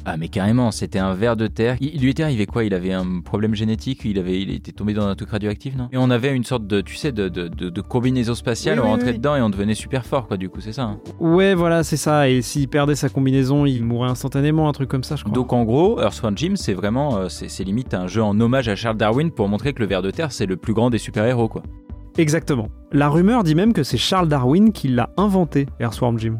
Ah 0.05 0.17
mais 0.17 0.27
carrément, 0.27 0.69
c'était 0.69 1.00
un 1.00 1.13
ver 1.15 1.35
de 1.35 1.47
terre. 1.47 1.77
Il, 1.81 2.00
lui 2.00 2.12
était 2.12 2.24
arrivé 2.24 2.45
quoi? 2.45 2.63
Il 2.63 2.74
avait 2.75 2.93
un 2.93 3.21
problème 3.21 3.55
génétique, 3.55 4.01
il 4.05 4.19
avait, 4.19 4.39
il 4.39 4.51
était 4.51 4.71
tombé 4.71 4.93
dans 4.93 5.07
un 5.07 5.15
truc 5.15 5.31
radioactif, 5.31 5.75
non? 5.75 5.89
Et 5.91 5.97
on 5.97 6.12
avait 6.12 6.31
une 6.31 6.43
sorte 6.43 6.67
de, 6.67 6.81
tu 6.81 6.95
sais, 6.95 7.12
de, 7.12 7.27
de, 7.27 7.47
de, 7.47 7.81
combinaison 7.81 8.35
spatiale, 8.35 8.79
on 8.79 8.83
rentrait 8.83 9.13
dedans 9.13 9.35
et 9.35 9.41
on 9.41 9.50
devenait 9.50 9.74
super 9.74 10.05
fort, 10.05 10.27
quoi. 10.27 10.38
Du 10.38 10.50
coup, 10.50 10.62
c'est 10.62 10.74
ça. 10.74 10.83
Hein. 10.83 11.00
ouais, 11.19 11.55
voilà, 11.55 11.83
c'est 11.83 11.97
ça. 11.97 12.29
Et 12.29 12.43
s'il 12.43 12.67
perdait 12.67 12.95
sa 12.95 13.09
combinaison, 13.09 13.65
il 13.65 13.83
mourrait 13.83 14.09
instantanément, 14.09 14.69
un 14.69 14.74
truc 14.74 14.89
comme 14.89 15.03
ça, 15.03 15.15
je 15.15 15.24
crois. 15.24 15.33
Donc 15.33 15.53
en 15.53 15.63
gros, 15.63 16.00
Earthworm 16.00 16.38
Jim, 16.38 16.53
c'est 16.55 16.74
vraiment, 16.74 17.17
euh, 17.17 17.29
c'est 17.29 17.63
limite 17.63 17.95
un 17.95 18.05
jeu 18.05 18.21
en 18.21 18.39
hommage 18.39 18.69
à 18.69 18.75
Charles 18.75 18.97
Darwin 18.97 19.31
pour 19.31 19.47
montrer 19.47 19.74
que 19.74 19.79
le 19.79 19.88
ver 19.88 20.03
de 20.03 20.12
terre, 20.12 20.31
c'est 20.31 20.45
le 20.45 20.55
plus 20.55 20.74
grand 20.74 20.91
des 20.91 21.00
super 21.00 21.25
héros, 21.25 21.47
quoi. 21.47 21.63
Exactement. 22.17 22.69
La 22.91 23.09
rumeur 23.09 23.43
dit 23.43 23.55
même 23.55 23.74
que 23.74 23.83
c'est 23.83 23.97
Charles 23.97 24.29
Darwin 24.29 24.71
qui 24.71 24.88
l'a 24.88 25.09
inventé, 25.17 25.65
Earthworm 25.79 26.19
Jim. 26.19 26.38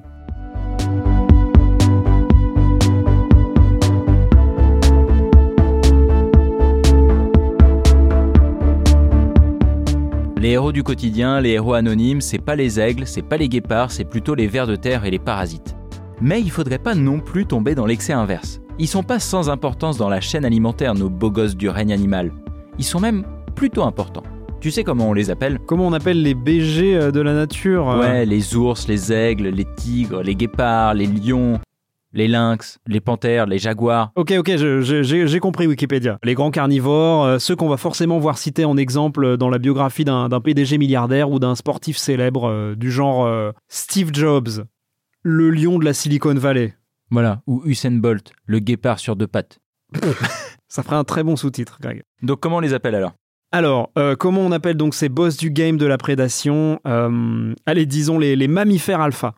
Les 10.38 10.50
héros 10.50 10.74
du 10.74 10.84
quotidien, 10.84 11.39
les 11.39 11.51
héros 11.51 11.74
anonymes, 11.75 12.20
c'est 12.20 12.44
pas 12.44 12.56
les 12.58 12.77
aigles, 12.80 13.08
c'est 13.08 13.22
pas 13.22 13.38
les 13.38 13.48
guépards, 13.48 13.92
c'est 13.92 14.04
plutôt 14.04 14.36
les 14.36 14.48
vers 14.48 14.68
de 14.68 14.75
terre 14.75 15.06
et 15.06 15.12
les 15.12 15.20
parasites. 15.20 15.75
Mais 16.22 16.42
il 16.42 16.51
faudrait 16.51 16.77
pas 16.77 16.94
non 16.94 17.20
plus 17.20 17.46
tomber 17.46 17.74
dans 17.74 17.86
l'excès 17.86 18.13
inverse. 18.13 18.60
Ils 18.77 18.88
sont 18.88 19.04
pas 19.04 19.20
sans 19.20 19.50
importance 19.50 19.98
dans 19.98 20.10
la 20.10 20.20
chaîne 20.20 20.44
alimentaire, 20.44 20.94
nos 20.94 21.10
beaux 21.10 21.32
gosses 21.32 21.56
du 21.56 21.70
règne 21.70 21.94
animal. 21.94 22.32
ils 22.77 22.84
sont 22.84 23.00
même 23.00 23.24
plutôt 23.56 23.84
importants. 23.84 24.24
Tu 24.60 24.72
sais 24.72 24.84
comment 24.84 25.10
on 25.10 25.13
les 25.13 25.30
appelle? 25.30 25.60
Comment 25.65 25.88
on 25.88 25.94
appelle 25.94 26.22
les 26.22 26.34
BG 26.34 26.96
euh, 26.96 27.12
de 27.12 27.22
la 27.22 27.34
nature 27.34 27.89
euh? 27.89 28.00
Ouais, 28.00 28.25
les 28.25 28.56
ours, 28.56 28.88
les 28.88 29.13
aigles, 29.13 29.48
les 29.50 29.65
tigres, 29.75 30.22
les 30.22 30.36
guépards, 30.36 30.96
les 30.96 31.08
lions, 31.08 31.60
les 32.15 32.27
lynx, 32.27 32.79
les 32.88 33.01
panthères, 33.01 33.45
les 33.45 33.60
jaguars. 33.60 34.12
Ok, 34.15 34.34
ok, 34.39 34.55
j'ai 34.55 35.39
compris 35.39 35.67
Wikipédia. 35.67 36.17
Les 36.24 36.34
grands 36.34 36.50
carnivores, 36.50 37.25
euh, 37.25 37.39
ceux 37.39 37.55
qu'on 37.55 37.69
va 37.69 37.77
forcément 37.77 38.17
voir 38.17 38.38
cités 38.38 38.65
en 38.65 38.77
exemple 38.77 39.38
dans 39.38 39.50
la 39.50 39.60
biographie 39.60 40.05
d'un 40.05 40.29
d'un 40.29 40.41
PDG 40.41 40.77
milliardaire 40.77 41.29
ou 41.29 41.38
d'un 41.39 41.55
sportif 41.55 41.98
célèbre 41.98 42.50
euh, 42.50 42.75
du 42.75 42.89
genre 42.89 43.25
euh, 43.25 43.51
Steve 43.67 44.10
Jobs, 44.13 44.65
le 45.22 45.51
lion 45.51 45.77
de 45.77 45.86
la 45.86 45.93
Silicon 45.93 46.34
Valley. 46.34 46.74
Voilà, 47.12 47.41
ou 47.45 47.62
Usain 47.65 47.91
Bolt, 47.91 48.31
le 48.45 48.60
guépard 48.60 48.98
sur 49.00 49.15
deux 49.15 49.27
pattes. 49.27 49.60
Ça 50.67 50.81
ferait 50.81 50.95
un 50.95 51.03
très 51.03 51.24
bon 51.24 51.36
sous-titre, 51.36 51.77
Greg. 51.81 52.01
Donc 52.24 52.39
comment 52.39 52.57
on 52.57 52.62
les 52.62 52.74
appelle 52.74 52.95
alors? 52.95 53.13
Alors, 53.51 53.91
euh, 53.98 54.15
comment 54.15 54.41
on 54.41 54.51
appelle 54.51 54.75
donc 54.75 54.95
ces 54.95 55.07
boss 55.10 55.38
du 55.38 55.50
game 55.50 55.77
de 55.77 55.86
la 55.86 55.98
prédation? 55.98 56.79
Euh, 56.88 57.53
Allez, 57.65 57.86
disons 57.86 58.17
les, 58.19 58.36
les 58.36 58.48
mammifères 58.48 59.01
alpha. 59.01 59.36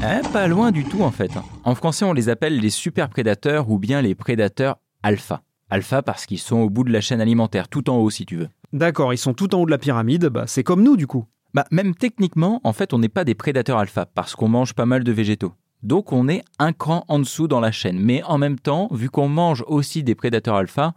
Eh, 0.00 0.20
pas 0.32 0.46
loin 0.46 0.70
du 0.70 0.84
tout 0.84 1.02
en 1.02 1.10
fait. 1.10 1.32
En 1.64 1.74
français, 1.74 2.04
on 2.04 2.12
les 2.12 2.28
appelle 2.28 2.60
les 2.60 2.70
super 2.70 3.08
prédateurs 3.08 3.68
ou 3.68 3.78
bien 3.78 4.00
les 4.00 4.14
prédateurs 4.14 4.78
alpha. 5.02 5.42
Alpha 5.70 6.02
parce 6.02 6.24
qu'ils 6.24 6.38
sont 6.38 6.58
au 6.58 6.70
bout 6.70 6.84
de 6.84 6.92
la 6.92 7.00
chaîne 7.00 7.20
alimentaire, 7.20 7.68
tout 7.68 7.90
en 7.90 7.96
haut 7.96 8.08
si 8.08 8.24
tu 8.24 8.36
veux. 8.36 8.48
D'accord, 8.72 9.12
ils 9.12 9.18
sont 9.18 9.34
tout 9.34 9.54
en 9.56 9.58
haut 9.58 9.66
de 9.66 9.72
la 9.72 9.78
pyramide, 9.78 10.26
bah, 10.26 10.44
c'est 10.46 10.62
comme 10.62 10.84
nous 10.84 10.96
du 10.96 11.08
coup. 11.08 11.24
Bah, 11.52 11.64
même 11.72 11.96
techniquement, 11.96 12.60
en 12.62 12.72
fait, 12.72 12.92
on 12.92 12.98
n'est 12.98 13.08
pas 13.08 13.24
des 13.24 13.34
prédateurs 13.34 13.78
alpha 13.78 14.06
parce 14.06 14.36
qu'on 14.36 14.48
mange 14.48 14.74
pas 14.74 14.86
mal 14.86 15.02
de 15.02 15.10
végétaux. 15.10 15.52
Donc 15.82 16.12
on 16.12 16.28
est 16.28 16.44
un 16.60 16.72
cran 16.72 17.04
en 17.08 17.18
dessous 17.18 17.48
dans 17.48 17.60
la 17.60 17.72
chaîne. 17.72 17.98
Mais 17.98 18.22
en 18.22 18.38
même 18.38 18.60
temps, 18.60 18.88
vu 18.92 19.10
qu'on 19.10 19.28
mange 19.28 19.64
aussi 19.66 20.04
des 20.04 20.14
prédateurs 20.14 20.56
alpha, 20.56 20.94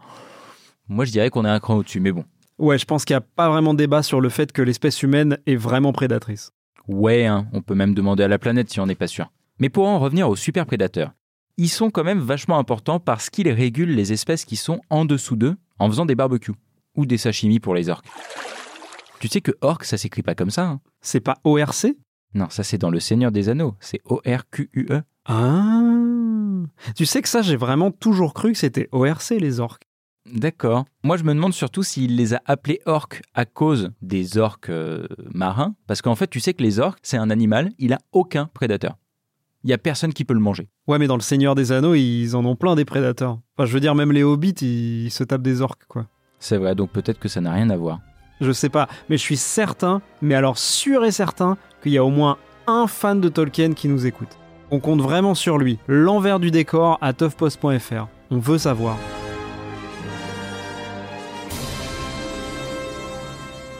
moi 0.88 1.04
je 1.04 1.10
dirais 1.10 1.30
qu'on 1.30 1.44
est 1.44 1.50
un 1.50 1.60
cran 1.60 1.74
au-dessus. 1.74 2.00
Mais 2.00 2.12
bon. 2.12 2.24
Ouais, 2.58 2.78
je 2.78 2.84
pense 2.84 3.04
qu'il 3.04 3.14
n'y 3.14 3.18
a 3.18 3.26
pas 3.34 3.48
vraiment 3.48 3.74
de 3.74 3.78
débat 3.78 4.04
sur 4.04 4.20
le 4.20 4.28
fait 4.28 4.52
que 4.52 4.62
l'espèce 4.62 5.02
humaine 5.02 5.38
est 5.46 5.56
vraiment 5.56 5.92
prédatrice. 5.92 6.52
Ouais, 6.88 7.26
hein, 7.26 7.46
on 7.52 7.62
peut 7.62 7.74
même 7.74 7.94
demander 7.94 8.24
à 8.24 8.28
la 8.28 8.38
planète 8.38 8.70
si 8.70 8.80
on 8.80 8.86
n'est 8.86 8.94
pas 8.94 9.06
sûr. 9.06 9.30
Mais 9.58 9.68
pour 9.68 9.86
en 9.86 9.98
revenir 9.98 10.28
aux 10.28 10.36
super 10.36 10.66
prédateurs, 10.66 11.12
ils 11.56 11.68
sont 11.68 11.90
quand 11.90 12.04
même 12.04 12.20
vachement 12.20 12.58
importants 12.58 13.00
parce 13.00 13.30
qu'ils 13.30 13.50
régulent 13.50 13.94
les 13.94 14.12
espèces 14.12 14.44
qui 14.44 14.56
sont 14.56 14.80
en 14.90 15.04
dessous 15.04 15.36
d'eux 15.36 15.56
en 15.78 15.88
faisant 15.88 16.06
des 16.06 16.14
barbecues 16.14 16.54
ou 16.96 17.06
des 17.06 17.18
sashimi 17.18 17.60
pour 17.60 17.74
les 17.74 17.88
orques. 17.88 18.06
Tu 19.20 19.28
sais 19.28 19.40
que 19.40 19.52
orque, 19.60 19.84
ça 19.84 19.98
s'écrit 19.98 20.22
pas 20.22 20.34
comme 20.34 20.50
ça. 20.50 20.64
hein 20.66 20.80
C'est 21.00 21.20
pas 21.20 21.38
ORC 21.44 21.94
non, 22.34 22.48
ça 22.48 22.62
c'est 22.62 22.78
dans 22.78 22.90
Le 22.90 23.00
Seigneur 23.00 23.30
des 23.30 23.48
Anneaux, 23.48 23.74
c'est 23.80 24.00
O-R-Q-U-E. 24.04 25.02
Ah 25.26 25.82
Tu 26.96 27.04
sais 27.04 27.20
que 27.20 27.28
ça, 27.28 27.42
j'ai 27.42 27.56
vraiment 27.56 27.90
toujours 27.90 28.32
cru 28.32 28.52
que 28.52 28.58
c'était 28.58 28.88
ORC 28.92 29.30
les 29.38 29.60
orques. 29.60 29.86
D'accord. 30.26 30.84
Moi 31.02 31.16
je 31.16 31.24
me 31.24 31.34
demande 31.34 31.52
surtout 31.52 31.82
s'il 31.82 32.16
les 32.16 32.34
a 32.34 32.42
appelés 32.46 32.80
orques 32.86 33.22
à 33.34 33.44
cause 33.44 33.90
des 34.02 34.38
orques 34.38 34.70
euh, 34.70 35.06
marins, 35.34 35.74
parce 35.86 36.02
qu'en 36.02 36.14
fait 36.14 36.28
tu 36.28 36.40
sais 36.40 36.54
que 36.54 36.62
les 36.62 36.78
orques, 36.78 37.00
c'est 37.02 37.16
un 37.16 37.30
animal, 37.30 37.70
il 37.78 37.92
a 37.92 37.98
aucun 38.12 38.46
prédateur. 38.46 38.96
Il 39.64 39.70
y 39.70 39.72
a 39.72 39.78
personne 39.78 40.12
qui 40.12 40.24
peut 40.24 40.34
le 40.34 40.40
manger. 40.40 40.68
Ouais, 40.88 40.98
mais 40.98 41.06
dans 41.06 41.16
le 41.16 41.22
Seigneur 41.22 41.54
des 41.54 41.70
Anneaux, 41.70 41.94
ils 41.94 42.34
en 42.34 42.44
ont 42.44 42.56
plein 42.56 42.74
des 42.74 42.84
prédateurs. 42.84 43.38
Enfin, 43.56 43.66
je 43.66 43.72
veux 43.72 43.78
dire, 43.78 43.94
même 43.94 44.10
les 44.10 44.24
hobbits, 44.24 44.50
ils 44.60 45.10
se 45.10 45.22
tapent 45.22 45.42
des 45.42 45.60
orques, 45.60 45.84
quoi. 45.86 46.06
C'est 46.40 46.56
vrai, 46.56 46.74
donc 46.74 46.90
peut-être 46.90 47.20
que 47.20 47.28
ça 47.28 47.40
n'a 47.40 47.52
rien 47.52 47.70
à 47.70 47.76
voir. 47.76 48.00
Je 48.40 48.50
sais 48.50 48.68
pas, 48.68 48.88
mais 49.08 49.16
je 49.16 49.22
suis 49.22 49.36
certain, 49.36 50.02
mais 50.20 50.34
alors 50.34 50.58
sûr 50.58 51.04
et 51.04 51.12
certain, 51.12 51.56
qu'il 51.80 51.92
y 51.92 51.98
a 51.98 52.04
au 52.04 52.10
moins 52.10 52.38
un 52.66 52.88
fan 52.88 53.20
de 53.20 53.28
Tolkien 53.28 53.72
qui 53.72 53.86
nous 53.86 54.04
écoute. 54.04 54.36
On 54.72 54.80
compte 54.80 55.00
vraiment 55.00 55.36
sur 55.36 55.58
lui. 55.58 55.78
L'envers 55.86 56.40
du 56.40 56.50
décor 56.50 56.98
à 57.00 57.12
toughpost.fr. 57.12 58.08
On 58.32 58.38
veut 58.38 58.58
savoir. 58.58 58.96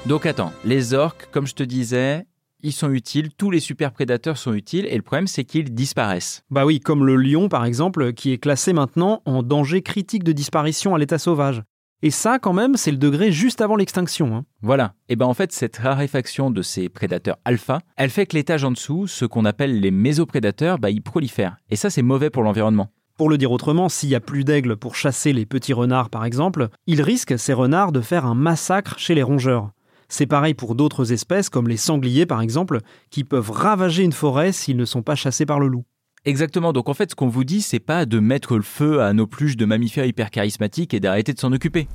Donc 0.07 0.27
attends, 0.27 0.53
les 0.65 0.95
orques, 0.95 1.29
comme 1.31 1.47
je 1.47 1.55
te 1.55 1.63
disais, 1.63 2.27
ils 2.63 2.73
sont 2.73 2.91
utiles, 2.91 3.31
tous 3.37 3.51
les 3.51 3.61
super 3.61 3.93
prédateurs 3.93 4.37
sont 4.37 4.53
utiles, 4.53 4.87
et 4.87 4.97
le 4.97 5.03
problème 5.03 5.27
c'est 5.29 5.45
qu'ils 5.45 5.73
disparaissent. 5.73 6.43
Bah 6.51 6.67
oui, 6.67 6.81
comme 6.81 7.07
le 7.07 7.17
lion 7.17 7.49
par 7.49 7.65
exemple, 7.65 8.13
qui 8.13 8.33
est 8.33 8.39
classé 8.39 8.73
maintenant 8.73 9.23
en 9.27 9.43
danger 9.43 9.83
critique 9.83 10.25
de 10.25 10.33
disparition 10.33 10.95
à 10.95 10.99
l'état 10.99 11.19
sauvage. 11.19 11.63
Et 12.05 12.11
ça, 12.11 12.41
quand 12.41 12.53
même, 12.53 12.77
c'est 12.77 12.91
le 12.91 12.97
degré 12.97 13.31
juste 13.31 13.61
avant 13.61 13.77
l'extinction. 13.77 14.35
hein. 14.35 14.45
Voilà. 14.61 14.95
Et 15.09 15.15
ben 15.15 15.27
en 15.27 15.35
fait, 15.35 15.53
cette 15.53 15.77
raréfaction 15.77 16.51
de 16.51 16.61
ces 16.61 16.89
prédateurs 16.89 17.37
alpha, 17.45 17.79
elle 17.97 18.11
fait 18.11 18.27
que 18.27 18.35
l'étage 18.37 18.65
en 18.65 18.73
dessous, 18.73 19.07
ce 19.07 19.25
qu'on 19.25 19.45
appelle 19.45 19.79
les 19.79 19.93
mésoprédateurs, 19.93 20.81
bah 20.81 20.91
ils 20.91 21.01
prolifèrent. 21.03 21.59
Et 21.71 21.77
ça, 21.77 21.91
c'est 21.91 22.03
mauvais 22.03 22.29
pour 22.29 22.43
l'environnement. 22.43 22.91
Pour 23.17 23.31
le 23.31 23.39
dire 23.39 23.53
autrement, 23.53 23.89
s'il 23.89 24.09
n'y 24.09 24.17
a 24.17 24.21
plus 24.21 24.43
d'aigles 24.43 24.77
pour 24.77 24.97
chasser 24.97 25.33
les 25.33 25.47
petits 25.47 25.73
renards 25.75 26.11
par 26.11 26.25
exemple, 26.25 26.71
ils 26.89 27.03
risquent, 27.03 27.39
ces 27.39 27.53
renards, 27.53 27.93
de 27.93 28.01
faire 28.01 28.27
un 28.27 28.35
massacre 28.35 28.99
chez 28.99 29.15
les 29.15 29.23
rongeurs. 29.23 29.71
C'est 30.13 30.27
pareil 30.27 30.53
pour 30.53 30.75
d'autres 30.75 31.11
espèces 31.11 31.49
comme 31.49 31.69
les 31.69 31.79
sangliers 31.79 32.27
par 32.27 32.43
exemple, 32.43 32.81
qui 33.09 33.25
peuvent 33.25 33.51
ravager 33.51 34.03
une 34.03 34.13
forêt 34.13 34.53
s'ils 34.53 34.77
ne 34.77 34.85
sont 34.85 35.01
pas 35.01 35.15
chassés 35.15 35.47
par 35.47 35.59
le 35.59 35.69
loup. 35.69 35.87
Exactement. 36.27 36.75
Donc 36.75 36.91
en 36.91 36.95
fait, 36.95 37.11
ce 37.11 37.15
qu'on 37.15 37.29
vous 37.29 37.45
dit, 37.45 37.63
c'est 37.63 37.81
pas 37.81 38.05
de 38.05 38.19
mettre 38.21 38.57
le 38.57 38.63
feu 38.63 39.01
à 39.01 39.15
nos 39.15 39.27
pluches 39.27 39.57
de 39.57 39.65
mammifères 39.65 40.05
hyper 40.05 40.31
charismatiques 40.31 40.93
et 40.93 41.01
d'arrêter 41.01 41.33
de 41.33 41.39
s'en 41.39 41.51
occuper. 41.51 41.89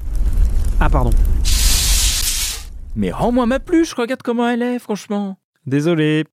Ah 0.79 0.89
pardon, 0.89 1.11
Mais 2.95 3.11
rends-moi 3.11 3.45
ma 3.45 3.59
pluche, 3.59 3.93
regarde 3.93 4.23
comment 4.23 4.49
elle 4.49 4.63
est, 4.63 4.79
franchement. 4.79 5.37
désolé. 5.67 6.23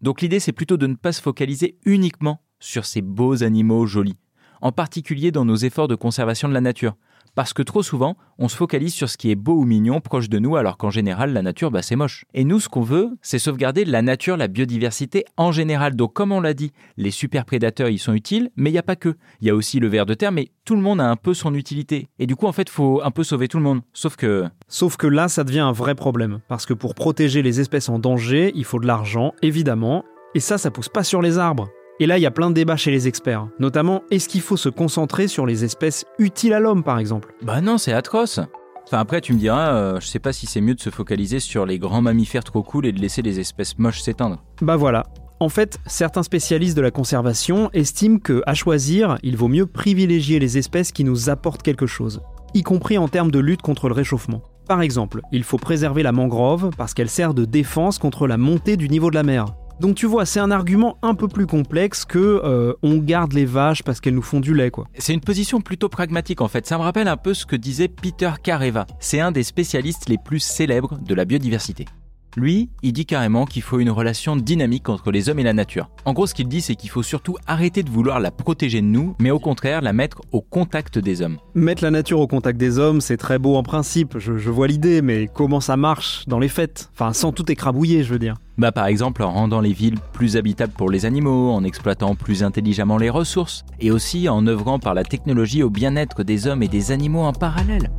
Donc 0.00 0.22
l'idée, 0.22 0.40
c'est 0.40 0.52
plutôt 0.52 0.78
de 0.78 0.86
ne 0.86 0.94
pas 0.94 1.12
se 1.12 1.20
focaliser 1.20 1.76
uniquement 1.84 2.40
sur 2.58 2.86
ces 2.86 3.02
beaux 3.02 3.42
animaux 3.42 3.84
jolis, 3.84 4.16
en 4.62 4.72
particulier 4.72 5.30
dans 5.30 5.44
nos 5.44 5.56
efforts 5.56 5.88
de 5.88 5.94
conservation 5.94 6.48
de 6.48 6.54
la 6.54 6.62
nature. 6.62 6.94
Parce 7.34 7.52
que 7.52 7.62
trop 7.62 7.82
souvent, 7.82 8.16
on 8.38 8.48
se 8.48 8.56
focalise 8.56 8.94
sur 8.94 9.08
ce 9.08 9.16
qui 9.16 9.30
est 9.30 9.36
beau 9.36 9.54
ou 9.54 9.64
mignon 9.64 10.00
proche 10.00 10.28
de 10.28 10.38
nous, 10.38 10.56
alors 10.56 10.76
qu'en 10.76 10.90
général, 10.90 11.32
la 11.32 11.42
nature, 11.42 11.70
bah, 11.70 11.82
c'est 11.82 11.96
moche. 11.96 12.24
Et 12.34 12.44
nous, 12.44 12.60
ce 12.60 12.68
qu'on 12.68 12.82
veut, 12.82 13.10
c'est 13.22 13.38
sauvegarder 13.38 13.84
la 13.84 14.02
nature, 14.02 14.36
la 14.36 14.48
biodiversité 14.48 15.24
en 15.36 15.52
général. 15.52 15.96
Donc, 15.96 16.12
comme 16.12 16.32
on 16.32 16.40
l'a 16.40 16.54
dit, 16.54 16.72
les 16.96 17.10
super 17.10 17.44
prédateurs, 17.44 17.88
ils 17.88 17.98
sont 17.98 18.14
utiles, 18.14 18.50
mais 18.56 18.70
il 18.70 18.74
n'y 18.74 18.78
a 18.78 18.82
pas 18.82 18.96
que. 18.96 19.16
Il 19.40 19.46
y 19.46 19.50
a 19.50 19.54
aussi 19.54 19.80
le 19.80 19.88
ver 19.88 20.06
de 20.06 20.14
terre, 20.14 20.32
mais 20.32 20.50
tout 20.64 20.74
le 20.74 20.82
monde 20.82 21.00
a 21.00 21.08
un 21.08 21.16
peu 21.16 21.34
son 21.34 21.54
utilité. 21.54 22.08
Et 22.18 22.26
du 22.26 22.36
coup, 22.36 22.46
en 22.46 22.52
fait, 22.52 22.68
faut 22.68 23.00
un 23.02 23.10
peu 23.10 23.24
sauver 23.24 23.48
tout 23.48 23.58
le 23.58 23.64
monde. 23.64 23.80
Sauf 23.92 24.16
que, 24.16 24.46
Sauf 24.68 24.96
que 24.96 25.06
là, 25.06 25.28
ça 25.28 25.44
devient 25.44 25.60
un 25.60 25.72
vrai 25.72 25.94
problème, 25.94 26.40
parce 26.46 26.66
que 26.66 26.74
pour 26.74 26.94
protéger 26.94 27.42
les 27.42 27.60
espèces 27.60 27.88
en 27.88 27.98
danger, 27.98 28.52
il 28.54 28.64
faut 28.64 28.78
de 28.78 28.86
l'argent, 28.86 29.32
évidemment, 29.42 30.04
et 30.34 30.40
ça, 30.40 30.58
ça 30.58 30.70
pousse 30.70 30.90
pas 30.90 31.04
sur 31.04 31.22
les 31.22 31.38
arbres. 31.38 31.68
Et 32.00 32.06
là, 32.06 32.16
il 32.16 32.20
y 32.20 32.26
a 32.26 32.30
plein 32.30 32.48
de 32.48 32.54
débats 32.54 32.76
chez 32.76 32.92
les 32.92 33.08
experts, 33.08 33.48
notamment 33.58 34.02
est-ce 34.12 34.28
qu'il 34.28 34.40
faut 34.40 34.56
se 34.56 34.68
concentrer 34.68 35.26
sur 35.26 35.46
les 35.46 35.64
espèces 35.64 36.04
utiles 36.20 36.52
à 36.52 36.60
l'homme, 36.60 36.84
par 36.84 37.00
exemple? 37.00 37.34
Bah 37.42 37.60
non, 37.60 37.76
c'est 37.76 37.92
atroce. 37.92 38.38
Enfin 38.84 39.00
après 39.00 39.20
tu 39.20 39.34
me 39.34 39.38
diras, 39.38 39.74
euh, 39.74 40.00
je 40.00 40.06
sais 40.06 40.20
pas 40.20 40.32
si 40.32 40.46
c'est 40.46 40.62
mieux 40.62 40.74
de 40.74 40.80
se 40.80 40.88
focaliser 40.88 41.40
sur 41.40 41.66
les 41.66 41.78
grands 41.78 42.00
mammifères 42.00 42.44
trop 42.44 42.62
cool 42.62 42.86
et 42.86 42.92
de 42.92 43.00
laisser 43.00 43.20
les 43.20 43.40
espèces 43.40 43.76
moches 43.78 44.00
s'éteindre. 44.00 44.42
Bah 44.62 44.76
voilà. 44.76 45.02
En 45.40 45.48
fait, 45.48 45.78
certains 45.86 46.22
spécialistes 46.22 46.76
de 46.76 46.82
la 46.82 46.90
conservation 46.90 47.68
estiment 47.72 48.18
que, 48.18 48.42
à 48.46 48.54
choisir, 48.54 49.18
il 49.22 49.36
vaut 49.36 49.48
mieux 49.48 49.66
privilégier 49.66 50.38
les 50.38 50.56
espèces 50.56 50.92
qui 50.92 51.04
nous 51.04 51.28
apportent 51.30 51.62
quelque 51.62 51.86
chose, 51.86 52.22
y 52.54 52.62
compris 52.62 52.96
en 52.96 53.08
termes 53.08 53.30
de 53.30 53.38
lutte 53.40 53.62
contre 53.62 53.88
le 53.88 53.94
réchauffement. 53.94 54.42
Par 54.68 54.82
exemple, 54.82 55.20
il 55.32 55.42
faut 55.42 55.58
préserver 55.58 56.02
la 56.02 56.12
mangrove 56.12 56.70
parce 56.78 56.94
qu'elle 56.94 57.10
sert 57.10 57.34
de 57.34 57.44
défense 57.44 57.98
contre 57.98 58.26
la 58.26 58.36
montée 58.36 58.76
du 58.76 58.88
niveau 58.88 59.10
de 59.10 59.16
la 59.16 59.22
mer. 59.22 59.46
Donc 59.80 59.94
tu 59.94 60.06
vois, 60.06 60.26
c'est 60.26 60.40
un 60.40 60.50
argument 60.50 60.98
un 61.02 61.14
peu 61.14 61.28
plus 61.28 61.46
complexe 61.46 62.04
que 62.04 62.18
euh, 62.18 62.74
on 62.82 62.96
garde 62.96 63.32
les 63.32 63.44
vaches 63.44 63.82
parce 63.82 64.00
qu'elles 64.00 64.14
nous 64.14 64.22
font 64.22 64.40
du 64.40 64.54
lait, 64.54 64.70
quoi. 64.70 64.86
C'est 64.98 65.14
une 65.14 65.20
position 65.20 65.60
plutôt 65.60 65.88
pragmatique 65.88 66.40
en 66.40 66.48
fait. 66.48 66.66
Ça 66.66 66.78
me 66.78 66.82
rappelle 66.82 67.08
un 67.08 67.16
peu 67.16 67.34
ce 67.34 67.46
que 67.46 67.56
disait 67.56 67.88
Peter 67.88 68.32
Careva. 68.42 68.86
C'est 68.98 69.20
un 69.20 69.30
des 69.30 69.42
spécialistes 69.42 70.08
les 70.08 70.18
plus 70.18 70.40
célèbres 70.40 70.98
de 70.98 71.14
la 71.14 71.24
biodiversité. 71.24 71.86
Lui, 72.36 72.68
il 72.82 72.92
dit 72.92 73.06
carrément 73.06 73.46
qu'il 73.46 73.62
faut 73.62 73.80
une 73.80 73.90
relation 73.90 74.36
dynamique 74.36 74.88
entre 74.88 75.10
les 75.10 75.28
hommes 75.28 75.38
et 75.38 75.44
la 75.44 75.52
nature. 75.52 75.90
En 76.04 76.12
gros, 76.12 76.26
ce 76.26 76.34
qu'il 76.34 76.48
dit, 76.48 76.60
c'est 76.60 76.74
qu'il 76.74 76.90
faut 76.90 77.02
surtout 77.02 77.36
arrêter 77.46 77.82
de 77.82 77.90
vouloir 77.90 78.20
la 78.20 78.30
protéger 78.30 78.80
de 78.80 78.86
nous, 78.86 79.16
mais 79.18 79.30
au 79.30 79.38
contraire 79.38 79.80
la 79.80 79.92
mettre 79.92 80.22
au 80.32 80.40
contact 80.40 80.98
des 80.98 81.22
hommes. 81.22 81.38
Mettre 81.54 81.82
la 81.82 81.90
nature 81.90 82.20
au 82.20 82.26
contact 82.26 82.58
des 82.58 82.78
hommes, 82.78 83.00
c'est 83.00 83.16
très 83.16 83.38
beau 83.38 83.56
en 83.56 83.62
principe, 83.62 84.18
je, 84.18 84.36
je 84.36 84.50
vois 84.50 84.68
l'idée, 84.68 85.02
mais 85.02 85.28
comment 85.32 85.60
ça 85.60 85.76
marche 85.76 86.24
dans 86.26 86.38
les 86.38 86.48
faits 86.48 86.90
Enfin, 86.94 87.12
sans 87.12 87.32
tout 87.32 87.50
écrabouiller, 87.50 88.02
je 88.02 88.12
veux 88.12 88.18
dire. 88.18 88.34
Bah 88.58 88.72
par 88.72 88.86
exemple 88.86 89.22
en 89.22 89.30
rendant 89.30 89.60
les 89.60 89.72
villes 89.72 90.00
plus 90.12 90.36
habitables 90.36 90.72
pour 90.72 90.90
les 90.90 91.06
animaux, 91.06 91.52
en 91.52 91.62
exploitant 91.62 92.16
plus 92.16 92.42
intelligemment 92.42 92.98
les 92.98 93.08
ressources, 93.08 93.64
et 93.78 93.92
aussi 93.92 94.28
en 94.28 94.44
œuvrant 94.48 94.80
par 94.80 94.94
la 94.94 95.04
technologie 95.04 95.62
au 95.62 95.70
bien-être 95.70 96.24
des 96.24 96.48
hommes 96.48 96.64
et 96.64 96.68
des 96.68 96.90
animaux 96.90 97.22
en 97.22 97.32
parallèle. 97.32 97.90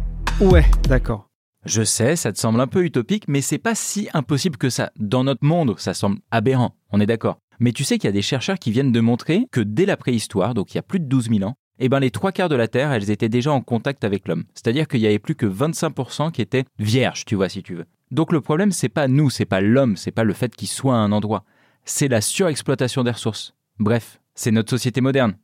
Ouais, 0.41 0.65
d'accord. 0.87 1.28
Je 1.65 1.83
sais, 1.83 2.15
ça 2.15 2.31
te 2.31 2.39
semble 2.39 2.61
un 2.61 2.67
peu 2.67 2.85
utopique, 2.85 3.27
mais 3.27 3.41
c'est 3.41 3.57
pas 3.57 3.75
si 3.75 4.07
impossible 4.13 4.55
que 4.55 4.69
ça. 4.69 4.91
Dans 4.97 5.25
notre 5.25 5.43
monde, 5.43 5.75
ça 5.77 5.93
semble 5.93 6.19
aberrant, 6.31 6.75
on 6.91 7.01
est 7.01 7.05
d'accord. 7.05 7.39
Mais 7.59 7.73
tu 7.73 7.83
sais 7.83 7.97
qu'il 7.97 8.07
y 8.07 8.09
a 8.09 8.13
des 8.13 8.21
chercheurs 8.21 8.57
qui 8.57 8.71
viennent 8.71 8.93
de 8.93 8.99
montrer 9.01 9.45
que 9.51 9.59
dès 9.59 9.85
la 9.85 9.97
préhistoire, 9.97 10.53
donc 10.53 10.73
il 10.73 10.77
y 10.77 10.79
a 10.79 10.83
plus 10.83 11.01
de 11.01 11.05
12 11.05 11.29
000 11.29 11.43
ans, 11.43 11.55
eh 11.79 11.89
ben 11.89 11.99
les 11.99 12.11
trois 12.11 12.31
quarts 12.31 12.47
de 12.47 12.55
la 12.55 12.69
Terre, 12.69 12.93
elles 12.93 13.11
étaient 13.11 13.29
déjà 13.29 13.51
en 13.51 13.59
contact 13.59 14.05
avec 14.05 14.27
l'homme. 14.27 14.45
C'est-à-dire 14.53 14.87
qu'il 14.87 15.01
y 15.01 15.07
avait 15.07 15.19
plus 15.19 15.35
que 15.35 15.45
25% 15.45 16.31
qui 16.31 16.41
étaient 16.41 16.63
vierges, 16.77 17.25
tu 17.25 17.35
vois, 17.35 17.49
si 17.49 17.61
tu 17.61 17.75
veux. 17.75 17.85
Donc 18.11 18.31
le 18.31 18.39
problème, 18.39 18.71
c'est 18.71 18.89
pas 18.89 19.09
nous, 19.09 19.29
c'est 19.29 19.45
pas 19.45 19.59
l'homme, 19.59 19.97
c'est 19.97 20.11
pas 20.11 20.23
le 20.23 20.33
fait 20.33 20.55
qu'il 20.55 20.69
soit 20.69 20.95
à 20.95 20.99
un 20.99 21.11
endroit. 21.11 21.43
C'est 21.83 22.07
la 22.07 22.21
surexploitation 22.21 23.03
des 23.03 23.11
ressources. 23.11 23.53
Bref, 23.79 24.21
c'est 24.33 24.51
notre 24.51 24.69
société 24.69 25.01
moderne. 25.01 25.35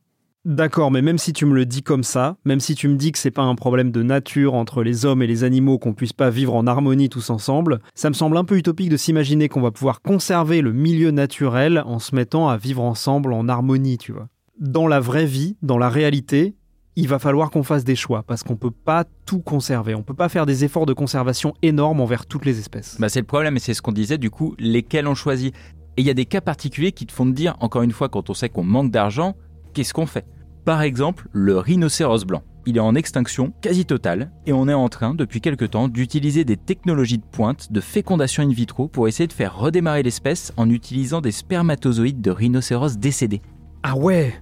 D'accord, 0.46 0.92
mais 0.92 1.02
même 1.02 1.18
si 1.18 1.32
tu 1.32 1.44
me 1.44 1.56
le 1.56 1.66
dis 1.66 1.82
comme 1.82 2.04
ça, 2.04 2.36
même 2.44 2.60
si 2.60 2.76
tu 2.76 2.86
me 2.86 2.94
dis 2.94 3.10
que 3.10 3.18
c'est 3.18 3.32
pas 3.32 3.42
un 3.42 3.56
problème 3.56 3.90
de 3.90 4.04
nature 4.04 4.54
entre 4.54 4.84
les 4.84 5.04
hommes 5.04 5.20
et 5.20 5.26
les 5.26 5.42
animaux 5.42 5.76
qu'on 5.76 5.92
puisse 5.92 6.12
pas 6.12 6.30
vivre 6.30 6.54
en 6.54 6.68
harmonie 6.68 7.08
tous 7.08 7.30
ensemble, 7.30 7.80
ça 7.96 8.10
me 8.10 8.14
semble 8.14 8.36
un 8.36 8.44
peu 8.44 8.56
utopique 8.56 8.88
de 8.88 8.96
s'imaginer 8.96 9.48
qu'on 9.48 9.60
va 9.60 9.72
pouvoir 9.72 10.02
conserver 10.02 10.60
le 10.60 10.72
milieu 10.72 11.10
naturel 11.10 11.82
en 11.84 11.98
se 11.98 12.14
mettant 12.14 12.48
à 12.48 12.56
vivre 12.56 12.84
ensemble 12.84 13.32
en 13.32 13.48
harmonie, 13.48 13.98
tu 13.98 14.12
vois. 14.12 14.28
Dans 14.60 14.86
la 14.86 15.00
vraie 15.00 15.26
vie, 15.26 15.56
dans 15.62 15.78
la 15.78 15.88
réalité, 15.88 16.54
il 16.94 17.08
va 17.08 17.18
falloir 17.18 17.50
qu'on 17.50 17.64
fasse 17.64 17.82
des 17.82 17.96
choix 17.96 18.22
parce 18.22 18.44
qu'on 18.44 18.54
peut 18.54 18.70
pas 18.70 19.04
tout 19.24 19.40
conserver. 19.40 19.96
On 19.96 20.04
peut 20.04 20.14
pas 20.14 20.28
faire 20.28 20.46
des 20.46 20.62
efforts 20.62 20.86
de 20.86 20.92
conservation 20.92 21.54
énormes 21.62 22.00
envers 22.00 22.24
toutes 22.24 22.44
les 22.44 22.60
espèces. 22.60 22.98
Bah 23.00 23.08
c'est 23.08 23.18
le 23.18 23.26
problème 23.26 23.56
et 23.56 23.60
c'est 23.60 23.74
ce 23.74 23.82
qu'on 23.82 23.90
disait 23.90 24.16
du 24.16 24.30
coup, 24.30 24.54
lesquels 24.60 25.08
on 25.08 25.16
choisit. 25.16 25.52
Et 25.96 26.02
il 26.02 26.06
y 26.06 26.10
a 26.10 26.14
des 26.14 26.24
cas 26.24 26.40
particuliers 26.40 26.92
qui 26.92 27.04
te 27.04 27.12
font 27.12 27.26
te 27.26 27.32
dire, 27.32 27.56
encore 27.58 27.82
une 27.82 27.90
fois, 27.90 28.08
quand 28.08 28.30
on 28.30 28.34
sait 28.34 28.48
qu'on 28.48 28.62
manque 28.62 28.92
d'argent, 28.92 29.34
qu'est-ce 29.74 29.92
qu'on 29.92 30.06
fait? 30.06 30.24
Par 30.66 30.82
exemple, 30.82 31.28
le 31.32 31.56
rhinocéros 31.58 32.24
blanc. 32.26 32.42
Il 32.66 32.76
est 32.76 32.80
en 32.80 32.96
extinction 32.96 33.52
quasi 33.62 33.86
totale 33.86 34.32
et 34.46 34.52
on 34.52 34.66
est 34.68 34.74
en 34.74 34.88
train, 34.88 35.14
depuis 35.14 35.40
quelque 35.40 35.64
temps, 35.64 35.86
d'utiliser 35.86 36.44
des 36.44 36.56
technologies 36.56 37.18
de 37.18 37.24
pointe 37.24 37.70
de 37.72 37.80
fécondation 37.80 38.42
in 38.42 38.48
vitro 38.50 38.88
pour 38.88 39.06
essayer 39.06 39.28
de 39.28 39.32
faire 39.32 39.56
redémarrer 39.56 40.02
l'espèce 40.02 40.52
en 40.56 40.68
utilisant 40.68 41.20
des 41.20 41.30
spermatozoïdes 41.30 42.20
de 42.20 42.32
rhinocéros 42.32 42.98
décédés. 42.98 43.40
Ah 43.84 43.96
ouais 43.96 44.34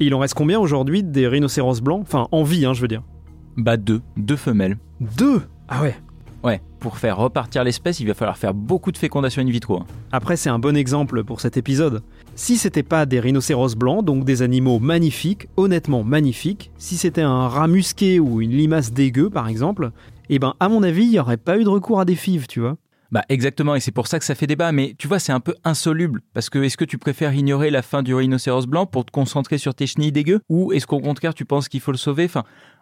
Et 0.00 0.06
il 0.06 0.14
en 0.14 0.20
reste 0.20 0.32
combien 0.34 0.58
aujourd'hui 0.58 1.02
des 1.02 1.28
rhinocéros 1.28 1.82
blancs? 1.82 2.00
Enfin, 2.00 2.26
en 2.32 2.42
vie, 2.42 2.64
hein, 2.64 2.72
je 2.72 2.80
veux 2.80 2.88
dire. 2.88 3.02
Bah 3.58 3.76
deux, 3.76 4.00
deux 4.16 4.36
femelles. 4.36 4.78
Deux? 5.18 5.42
Ah 5.68 5.82
ouais 5.82 5.96
Ouais, 6.44 6.62
pour 6.78 6.96
faire 6.98 7.16
repartir 7.16 7.64
l'espèce, 7.64 7.98
il 7.98 8.06
va 8.06 8.14
falloir 8.14 8.38
faire 8.38 8.54
beaucoup 8.54 8.92
de 8.92 8.96
fécondation 8.96 9.42
in 9.42 9.50
vitro. 9.50 9.80
hein. 9.80 9.86
Après, 10.12 10.36
c'est 10.36 10.48
un 10.48 10.60
bon 10.60 10.76
exemple 10.76 11.24
pour 11.24 11.40
cet 11.40 11.56
épisode. 11.56 12.02
Si 12.40 12.56
c'était 12.56 12.84
pas 12.84 13.04
des 13.04 13.18
rhinocéros 13.18 13.74
blancs, 13.74 14.04
donc 14.04 14.24
des 14.24 14.42
animaux 14.42 14.78
magnifiques, 14.78 15.48
honnêtement 15.56 16.04
magnifiques, 16.04 16.70
si 16.78 16.96
c'était 16.96 17.20
un 17.20 17.48
rat 17.48 17.66
musqué 17.66 18.20
ou 18.20 18.40
une 18.40 18.52
limace 18.52 18.92
dégueu 18.92 19.28
par 19.28 19.48
exemple, 19.48 19.90
eh 20.30 20.38
ben 20.38 20.54
à 20.60 20.68
mon 20.68 20.84
avis, 20.84 21.02
il 21.02 21.10
n'y 21.10 21.18
aurait 21.18 21.36
pas 21.36 21.58
eu 21.58 21.64
de 21.64 21.68
recours 21.68 21.98
à 21.98 22.04
des 22.04 22.14
fives, 22.14 22.46
tu 22.46 22.60
vois. 22.60 22.76
Bah 23.10 23.24
exactement, 23.28 23.74
et 23.74 23.80
c'est 23.80 23.90
pour 23.90 24.06
ça 24.06 24.20
que 24.20 24.24
ça 24.24 24.36
fait 24.36 24.46
débat, 24.46 24.70
mais 24.70 24.94
tu 24.98 25.08
vois, 25.08 25.18
c'est 25.18 25.32
un 25.32 25.40
peu 25.40 25.56
insoluble, 25.64 26.20
parce 26.32 26.48
que 26.48 26.60
est-ce 26.60 26.76
que 26.76 26.84
tu 26.84 26.96
préfères 26.96 27.34
ignorer 27.34 27.70
la 27.70 27.82
fin 27.82 28.04
du 28.04 28.14
rhinocéros 28.14 28.66
blanc 28.66 28.86
pour 28.86 29.04
te 29.04 29.10
concentrer 29.10 29.58
sur 29.58 29.74
tes 29.74 29.88
chenilles 29.88 30.12
dégueu, 30.12 30.38
ou 30.48 30.72
est-ce 30.72 30.86
qu'au 30.86 31.00
contraire 31.00 31.34
tu 31.34 31.44
penses 31.44 31.68
qu'il 31.68 31.80
faut 31.80 31.90
le 31.90 31.98
sauver? 31.98 32.28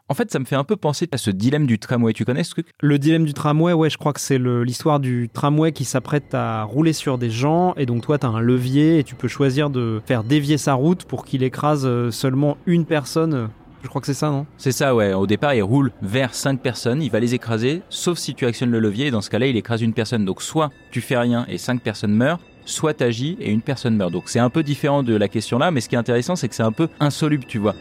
En 0.08 0.14
fait, 0.14 0.30
ça 0.30 0.38
me 0.38 0.44
fait 0.44 0.56
un 0.56 0.64
peu 0.64 0.76
penser 0.76 1.08
à 1.12 1.18
ce 1.18 1.30
dilemme 1.30 1.66
du 1.66 1.78
tramway, 1.78 2.12
tu 2.12 2.24
connais 2.24 2.44
ce 2.44 2.50
truc? 2.50 2.68
Le 2.80 2.98
dilemme 2.98 3.24
du 3.24 3.34
tramway, 3.34 3.72
ouais, 3.72 3.90
je 3.90 3.98
crois 3.98 4.12
que 4.12 4.20
c'est 4.20 4.38
l'histoire 4.38 5.00
du 5.00 5.28
tramway 5.32 5.72
qui 5.72 5.84
s'apprête 5.84 6.32
à 6.34 6.62
rouler 6.62 6.92
sur 6.92 7.18
des 7.18 7.30
gens, 7.30 7.74
et 7.76 7.86
donc 7.86 8.02
toi, 8.02 8.18
tu 8.18 8.26
as 8.26 8.28
un 8.28 8.40
levier, 8.40 8.98
et 8.98 9.04
tu 9.04 9.16
peux 9.16 9.28
choisir 9.28 9.68
de 9.70 10.00
faire 10.06 10.22
dévier 10.22 10.58
sa 10.58 10.74
route 10.74 11.04
pour 11.04 11.24
qu'il 11.24 11.42
écrase 11.42 11.84
euh, 11.86 12.10
seulement 12.10 12.56
une 12.66 12.84
personne. 12.84 13.48
Je 13.82 13.88
crois 13.88 14.00
que 14.00 14.06
c'est 14.06 14.14
ça, 14.14 14.30
non? 14.30 14.46
C'est 14.58 14.72
ça, 14.72 14.94
ouais. 14.94 15.12
Au 15.12 15.26
départ, 15.26 15.54
il 15.54 15.62
roule 15.62 15.92
vers 16.02 16.34
5 16.34 16.60
personnes, 16.60 17.02
il 17.02 17.10
va 17.10 17.20
les 17.20 17.34
écraser, 17.34 17.82
sauf 17.88 18.18
si 18.18 18.34
tu 18.34 18.46
actionnes 18.46 18.70
le 18.70 18.80
levier, 18.80 19.06
et 19.06 19.10
dans 19.10 19.20
ce 19.20 19.30
cas-là, 19.30 19.46
il 19.46 19.56
écrase 19.56 19.82
une 19.82 19.92
personne. 19.92 20.24
Donc 20.24 20.42
soit 20.42 20.70
tu 20.90 21.00
fais 21.00 21.16
rien 21.16 21.46
et 21.48 21.58
5 21.58 21.80
personnes 21.82 22.12
meurent, 22.12 22.40
soit 22.64 22.94
t'agis 22.94 23.36
et 23.40 23.50
une 23.50 23.62
personne 23.62 23.96
meurt. 23.96 24.12
Donc 24.12 24.24
c'est 24.26 24.40
un 24.40 24.50
peu 24.50 24.62
différent 24.62 25.02
de 25.02 25.14
la 25.14 25.28
question 25.28 25.58
là, 25.58 25.70
mais 25.70 25.80
ce 25.80 25.88
qui 25.88 25.94
est 25.94 25.98
intéressant, 25.98 26.36
c'est 26.36 26.48
que 26.48 26.54
c'est 26.54 26.62
un 26.62 26.72
peu 26.72 26.88
insoluble, 27.00 27.44
tu 27.46 27.58
vois. 27.58 27.74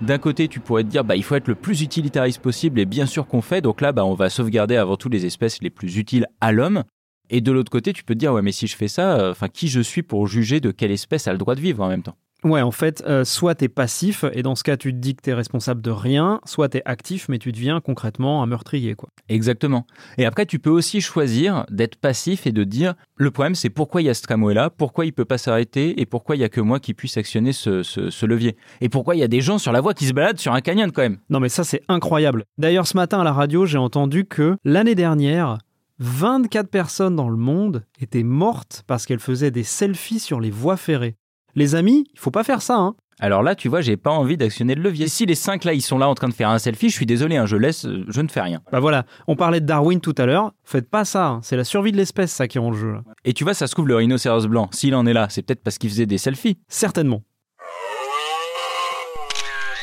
D'un 0.00 0.18
côté, 0.18 0.46
tu 0.46 0.60
pourrais 0.60 0.84
te 0.84 0.88
dire, 0.88 1.02
bah, 1.02 1.16
il 1.16 1.24
faut 1.24 1.34
être 1.34 1.48
le 1.48 1.56
plus 1.56 1.82
utilitariste 1.82 2.40
possible, 2.40 2.78
et 2.78 2.84
bien 2.84 3.04
sûr 3.04 3.26
qu'on 3.26 3.42
fait, 3.42 3.60
donc 3.60 3.80
là, 3.80 3.90
bah, 3.90 4.04
on 4.04 4.14
va 4.14 4.30
sauvegarder 4.30 4.76
avant 4.76 4.96
tout 4.96 5.08
les 5.08 5.26
espèces 5.26 5.60
les 5.60 5.70
plus 5.70 5.96
utiles 5.98 6.26
à 6.40 6.52
l'homme. 6.52 6.84
Et 7.30 7.40
de 7.40 7.50
l'autre 7.50 7.70
côté, 7.70 7.92
tu 7.92 8.04
peux 8.04 8.14
te 8.14 8.18
dire, 8.18 8.32
ouais, 8.32 8.42
mais 8.42 8.52
si 8.52 8.68
je 8.68 8.76
fais 8.76 8.88
ça, 8.88 9.18
euh, 9.18 9.32
enfin, 9.32 9.48
qui 9.48 9.66
je 9.66 9.80
suis 9.80 10.02
pour 10.02 10.28
juger 10.28 10.60
de 10.60 10.70
quelle 10.70 10.92
espèce 10.92 11.26
a 11.26 11.32
le 11.32 11.38
droit 11.38 11.56
de 11.56 11.60
vivre 11.60 11.82
en 11.82 11.88
même 11.88 12.04
temps? 12.04 12.16
Ouais, 12.44 12.62
en 12.62 12.70
fait, 12.70 13.02
euh, 13.04 13.24
soit 13.24 13.56
t'es 13.56 13.68
passif, 13.68 14.24
et 14.32 14.42
dans 14.44 14.54
ce 14.54 14.62
cas, 14.62 14.76
tu 14.76 14.92
te 14.92 14.98
dis 14.98 15.16
que 15.16 15.22
t'es 15.22 15.34
responsable 15.34 15.80
de 15.82 15.90
rien, 15.90 16.40
soit 16.44 16.68
t'es 16.68 16.82
actif, 16.84 17.28
mais 17.28 17.40
tu 17.40 17.50
deviens 17.50 17.80
concrètement 17.80 18.44
un 18.44 18.46
meurtrier, 18.46 18.94
quoi. 18.94 19.08
Exactement. 19.28 19.86
Et 20.18 20.24
après, 20.24 20.46
tu 20.46 20.60
peux 20.60 20.70
aussi 20.70 21.00
choisir 21.00 21.66
d'être 21.68 21.96
passif 21.96 22.46
et 22.46 22.52
de 22.52 22.62
dire 22.62 22.94
le 23.16 23.32
problème, 23.32 23.56
c'est 23.56 23.70
pourquoi 23.70 24.02
il 24.02 24.04
y 24.04 24.08
a 24.08 24.14
ce 24.14 24.22
tramway 24.22 24.54
là, 24.54 24.70
pourquoi 24.70 25.04
il 25.04 25.12
peut 25.12 25.24
pas 25.24 25.36
s'arrêter 25.36 26.00
et 26.00 26.06
pourquoi 26.06 26.36
il 26.36 26.38
y 26.38 26.44
a 26.44 26.48
que 26.48 26.60
moi 26.60 26.78
qui 26.78 26.94
puisse 26.94 27.16
actionner 27.16 27.52
ce, 27.52 27.82
ce- 27.82 28.08
ce 28.08 28.24
levier. 28.26 28.56
Et 28.80 28.88
pourquoi 28.88 29.16
il 29.16 29.18
y 29.18 29.24
a 29.24 29.28
des 29.28 29.40
gens 29.40 29.58
sur 29.58 29.72
la 29.72 29.80
voie 29.80 29.92
qui 29.94 30.06
se 30.06 30.12
baladent 30.12 30.38
sur 30.38 30.52
un 30.54 30.60
canyon 30.60 30.92
quand 30.92 31.02
même. 31.02 31.18
Non 31.30 31.40
mais 31.40 31.48
ça 31.48 31.64
c'est 31.64 31.82
incroyable. 31.88 32.44
D'ailleurs 32.56 32.86
ce 32.86 32.96
matin 32.96 33.20
à 33.20 33.24
la 33.24 33.32
radio 33.32 33.66
j'ai 33.66 33.78
entendu 33.78 34.24
que 34.26 34.56
l'année 34.64 34.94
dernière, 34.94 35.58
24 35.98 36.68
personnes 36.70 37.16
dans 37.16 37.28
le 37.28 37.36
monde 37.36 37.84
étaient 38.00 38.22
mortes 38.22 38.84
parce 38.86 39.04
qu'elles 39.06 39.18
faisaient 39.18 39.50
des 39.50 39.64
selfies 39.64 40.20
sur 40.20 40.38
les 40.40 40.50
voies 40.50 40.76
ferrées. 40.76 41.16
Les 41.58 41.74
amis, 41.74 42.04
il 42.14 42.20
faut 42.20 42.30
pas 42.30 42.44
faire 42.44 42.62
ça 42.62 42.76
hein. 42.76 42.94
Alors 43.18 43.42
là, 43.42 43.56
tu 43.56 43.68
vois, 43.68 43.80
j'ai 43.80 43.96
pas 43.96 44.12
envie 44.12 44.36
d'actionner 44.36 44.76
le 44.76 44.80
levier. 44.82 45.08
Si 45.08 45.26
les 45.26 45.34
cinq 45.34 45.64
là, 45.64 45.74
ils 45.74 45.82
sont 45.82 45.98
là 45.98 46.08
en 46.08 46.14
train 46.14 46.28
de 46.28 46.32
faire 46.32 46.50
un 46.50 46.60
selfie, 46.60 46.88
je 46.88 46.94
suis 46.94 47.04
désolé, 47.04 47.36
hein, 47.36 47.46
je 47.46 47.56
laisse, 47.56 47.84
euh, 47.84 48.04
je 48.06 48.20
ne 48.20 48.28
fais 48.28 48.42
rien. 48.42 48.62
Bah 48.70 48.78
voilà, 48.78 49.06
on 49.26 49.34
parlait 49.34 49.60
de 49.60 49.66
Darwin 49.66 50.00
tout 50.00 50.14
à 50.18 50.26
l'heure, 50.26 50.52
faites 50.62 50.88
pas 50.88 51.04
ça, 51.04 51.26
hein. 51.26 51.40
c'est 51.42 51.56
la 51.56 51.64
survie 51.64 51.90
de 51.90 51.96
l'espèce 51.96 52.30
ça 52.30 52.46
qui 52.46 52.58
est 52.58 52.60
en 52.60 52.72
jeu. 52.72 52.92
là. 52.92 53.02
Et 53.24 53.32
tu 53.32 53.42
vois, 53.42 53.54
ça 53.54 53.66
se 53.66 53.72
trouve, 53.72 53.88
le 53.88 53.96
rhinocéros 53.96 54.46
blanc, 54.46 54.68
s'il 54.70 54.94
en 54.94 55.04
est 55.04 55.12
là, 55.12 55.26
c'est 55.30 55.42
peut-être 55.42 55.64
parce 55.64 55.78
qu'il 55.78 55.90
faisait 55.90 56.06
des 56.06 56.16
selfies. 56.16 56.58
Certainement. 56.68 57.24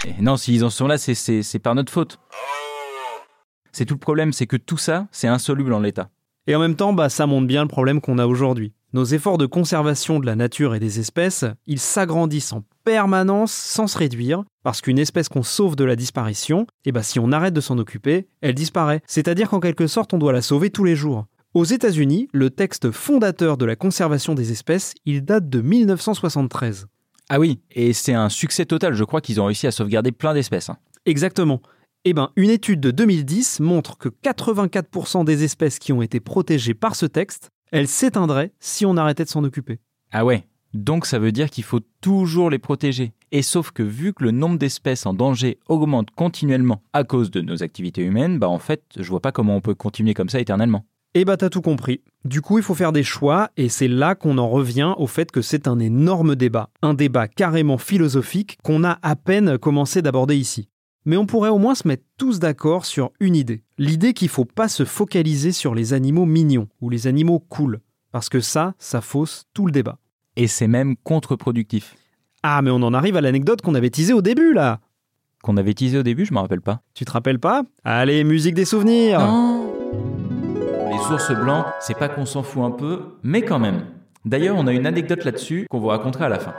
Et 0.08 0.22
non, 0.22 0.38
s'ils 0.38 0.64
en 0.64 0.70
sont 0.70 0.88
là, 0.88 0.98
c'est 0.98 1.60
par 1.60 1.76
notre 1.76 1.92
faute. 1.92 2.22
C'est 3.74 3.84
tout 3.84 3.96
le 3.96 4.00
problème, 4.00 4.32
c'est 4.32 4.48
que 4.48 4.56
tout 4.56 4.78
ça, 4.78 5.08
c'est 5.12 5.28
insoluble 5.28 5.74
en 5.74 5.82
l'état. 5.82 6.10
Et 6.48 6.56
en 6.56 6.60
même 6.60 6.78
temps, 6.78 6.94
bah, 6.94 7.10
ça 7.10 7.26
montre 7.26 7.48
bien 7.48 7.64
le 7.64 7.68
problème 7.68 8.00
qu'on 8.00 8.18
a 8.18 8.28
aujourd'hui. 8.28 8.72
Nos 8.96 9.04
efforts 9.04 9.38
de 9.38 9.46
conservation 9.46 10.22
de 10.22 10.26
la 10.26 10.38
nature 10.38 10.74
et 10.74 10.80
des 10.80 11.02
espèces, 11.02 11.44
ils 11.68 11.82
s'agrandissent 11.82 12.54
en 12.54 12.64
permanence 12.86 13.52
sans 13.52 13.88
se 13.88 13.98
réduire, 13.98 14.46
parce 14.64 14.80
qu'une 14.80 15.00
espèce 15.00 15.28
qu'on 15.28 15.44
sauve 15.44 15.76
de 15.76 15.84
la 15.84 15.98
disparition, 15.98 16.66
et 16.86 16.94
bah, 16.94 17.04
si 17.04 17.20
on 17.20 17.34
arrête 17.34 17.54
de 17.54 17.60
s'en 17.60 17.78
occuper, 17.78 18.30
elle 18.40 18.54
disparaît. 18.54 19.02
C'est-à-dire 19.06 19.50
qu'en 19.50 19.60
quelque 19.60 19.88
sorte, 19.88 20.14
on 20.14 20.18
doit 20.18 20.32
la 20.32 20.42
sauver 20.42 20.70
tous 20.70 20.86
les 20.86 20.96
jours. 20.96 21.26
Aux 21.54 21.66
États-Unis, 21.66 22.30
le 22.32 22.50
texte 22.52 22.90
fondateur 22.92 23.58
de 23.58 23.66
la 23.66 23.76
conservation 23.76 24.34
des 24.34 24.54
espèces, 24.54 24.94
il 25.04 25.26
date 25.26 25.50
de 25.50 25.60
1973. 25.60 26.88
Ah 27.28 27.42
oui, 27.42 27.60
et 27.72 27.92
c'est 27.92 28.14
un 28.14 28.30
succès 28.30 28.66
total, 28.66 28.94
je 28.94 29.04
crois 29.04 29.20
qu'ils 29.20 29.42
ont 29.42 29.46
réussi 29.48 29.68
à 29.68 29.72
sauvegarder 29.72 30.14
plein 30.14 30.34
d'espèces. 30.34 30.70
hein. 30.70 30.78
Exactement. 31.06 31.62
Eh 32.06 32.14
ben, 32.14 32.30
une 32.36 32.52
étude 32.52 32.80
de 32.80 32.92
2010 32.92 33.60
montre 33.60 33.98
que 33.98 34.08
84% 34.08 35.26
des 35.26 35.44
espèces 35.44 35.80
qui 35.80 35.92
ont 35.92 36.04
été 36.04 36.20
protégées 36.20 36.76
par 36.76 36.96
ce 36.96 37.08
texte, 37.08 37.50
elles 37.76 37.90
s'éteindraient 37.90 38.54
si 38.62 38.86
on 38.86 38.96
arrêtait 38.96 39.26
de 39.26 39.30
s'en 39.30 39.44
occuper. 39.44 39.80
Ah 40.14 40.24
ouais, 40.24 40.46
donc 40.74 41.06
ça 41.06 41.20
veut 41.20 41.34
dire 41.34 41.50
qu'il 41.50 41.66
faut 41.66 41.82
toujours 42.00 42.50
les 42.50 42.58
protéger. 42.58 43.12
Et 43.34 43.42
sauf 43.42 43.72
que 43.72 43.84
vu 43.84 44.14
que 44.14 44.24
le 44.24 44.32
nombre 44.32 44.58
d'espèces 44.58 45.06
en 45.06 45.14
danger 45.14 45.60
augmente 45.68 46.10
continuellement 46.12 46.82
à 46.94 47.04
cause 47.04 47.32
de 47.32 47.42
nos 47.42 47.64
activités 47.64 48.02
humaines, 48.02 48.40
bah 48.40 48.48
en 48.48 48.60
fait, 48.60 48.82
je 48.98 49.10
vois 49.10 49.20
pas 49.20 49.34
comment 49.34 49.58
on 49.58 49.62
peut 49.62 49.76
continuer 49.76 50.14
comme 50.14 50.30
ça 50.30 50.40
éternellement. 50.40 50.86
Eh 51.16 51.26
bah 51.26 51.36
t'as 51.36 51.50
tout 51.50 51.62
compris. 51.62 52.00
Du 52.24 52.40
coup, 52.40 52.60
il 52.60 52.64
faut 52.64 52.76
faire 52.76 52.94
des 52.94 53.04
choix, 53.04 53.50
et 53.58 53.68
c'est 53.68 53.90
là 53.90 54.16
qu'on 54.16 54.38
en 54.38 54.48
revient 54.48 54.94
au 54.98 55.08
fait 55.08 55.30
que 55.30 55.42
c'est 55.42 55.68
un 55.68 55.80
énorme 55.80 56.38
débat. 56.38 56.70
Un 56.82 56.94
débat 56.94 57.28
carrément 57.28 57.78
philosophique 57.78 58.58
qu'on 58.64 58.86
a 58.86 59.00
à 59.02 59.18
peine 59.18 59.58
commencé 59.58 60.02
d'aborder 60.02 60.38
ici. 60.38 60.70
Mais 61.06 61.18
on 61.18 61.28
pourrait 61.28 61.50
au 61.50 61.60
moins 61.60 61.76
se 61.76 61.88
mettre 61.88 62.04
tous 62.18 62.40
d'accord 62.40 62.86
sur 62.86 63.12
une 63.20 63.36
idée. 63.36 63.64
L'idée 63.78 64.14
qu'il 64.14 64.30
faut 64.30 64.46
pas 64.46 64.68
se 64.68 64.86
focaliser 64.86 65.52
sur 65.52 65.76
les 65.76 65.94
animaux 65.94 66.26
mignons 66.26 66.68
ou 66.82 66.90
les 66.90 67.06
animaux 67.06 67.40
cool. 67.40 67.80
Parce 68.12 68.28
que 68.28 68.40
ça, 68.40 68.74
ça 68.80 69.02
fausse 69.02 69.46
tout 69.54 69.68
le 69.68 69.72
débat. 69.72 70.00
Et 70.36 70.48
c'est 70.48 70.68
même 70.68 70.96
contre-productif. 71.04 71.96
Ah, 72.42 72.62
mais 72.64 72.72
on 72.72 72.82
en 72.82 72.94
arrive 72.94 73.18
à 73.18 73.22
l'anecdote 73.22 73.62
qu'on 73.62 73.76
avait 73.76 73.90
teasée 73.90 74.14
au 74.14 74.22
début, 74.22 74.54
là 74.54 74.80
Qu'on 75.44 75.58
avait 75.58 75.74
teasé 75.74 76.00
au 76.00 76.04
début, 76.04 76.26
je 76.26 76.34
me 76.34 76.40
rappelle 76.40 76.62
pas. 76.62 76.82
Tu 76.96 77.06
te 77.06 77.12
rappelles 77.12 77.40
pas? 77.40 77.64
Allez, 77.84 78.24
musique 78.24 78.56
des 78.56 78.66
souvenirs 78.66 79.20
Les 80.90 81.14
ours 81.14 81.32
blancs, 81.40 81.66
c'est 81.82 81.98
pas 81.98 82.10
qu'on 82.10 82.26
s'en 82.26 82.42
fout 82.42 82.64
un 82.64 82.72
peu, 82.72 83.02
mais 83.22 83.44
quand 83.44 83.60
même. 83.60 83.86
D'ailleurs, 84.26 84.56
on 84.58 84.66
a 84.66 84.74
une 84.74 84.88
anecdote 84.88 85.24
là-dessus 85.24 85.68
qu'on 85.70 85.80
vous 85.80 85.88
racontera 85.88 86.26
à 86.26 86.30
la 86.30 86.40
fin. 86.40 86.54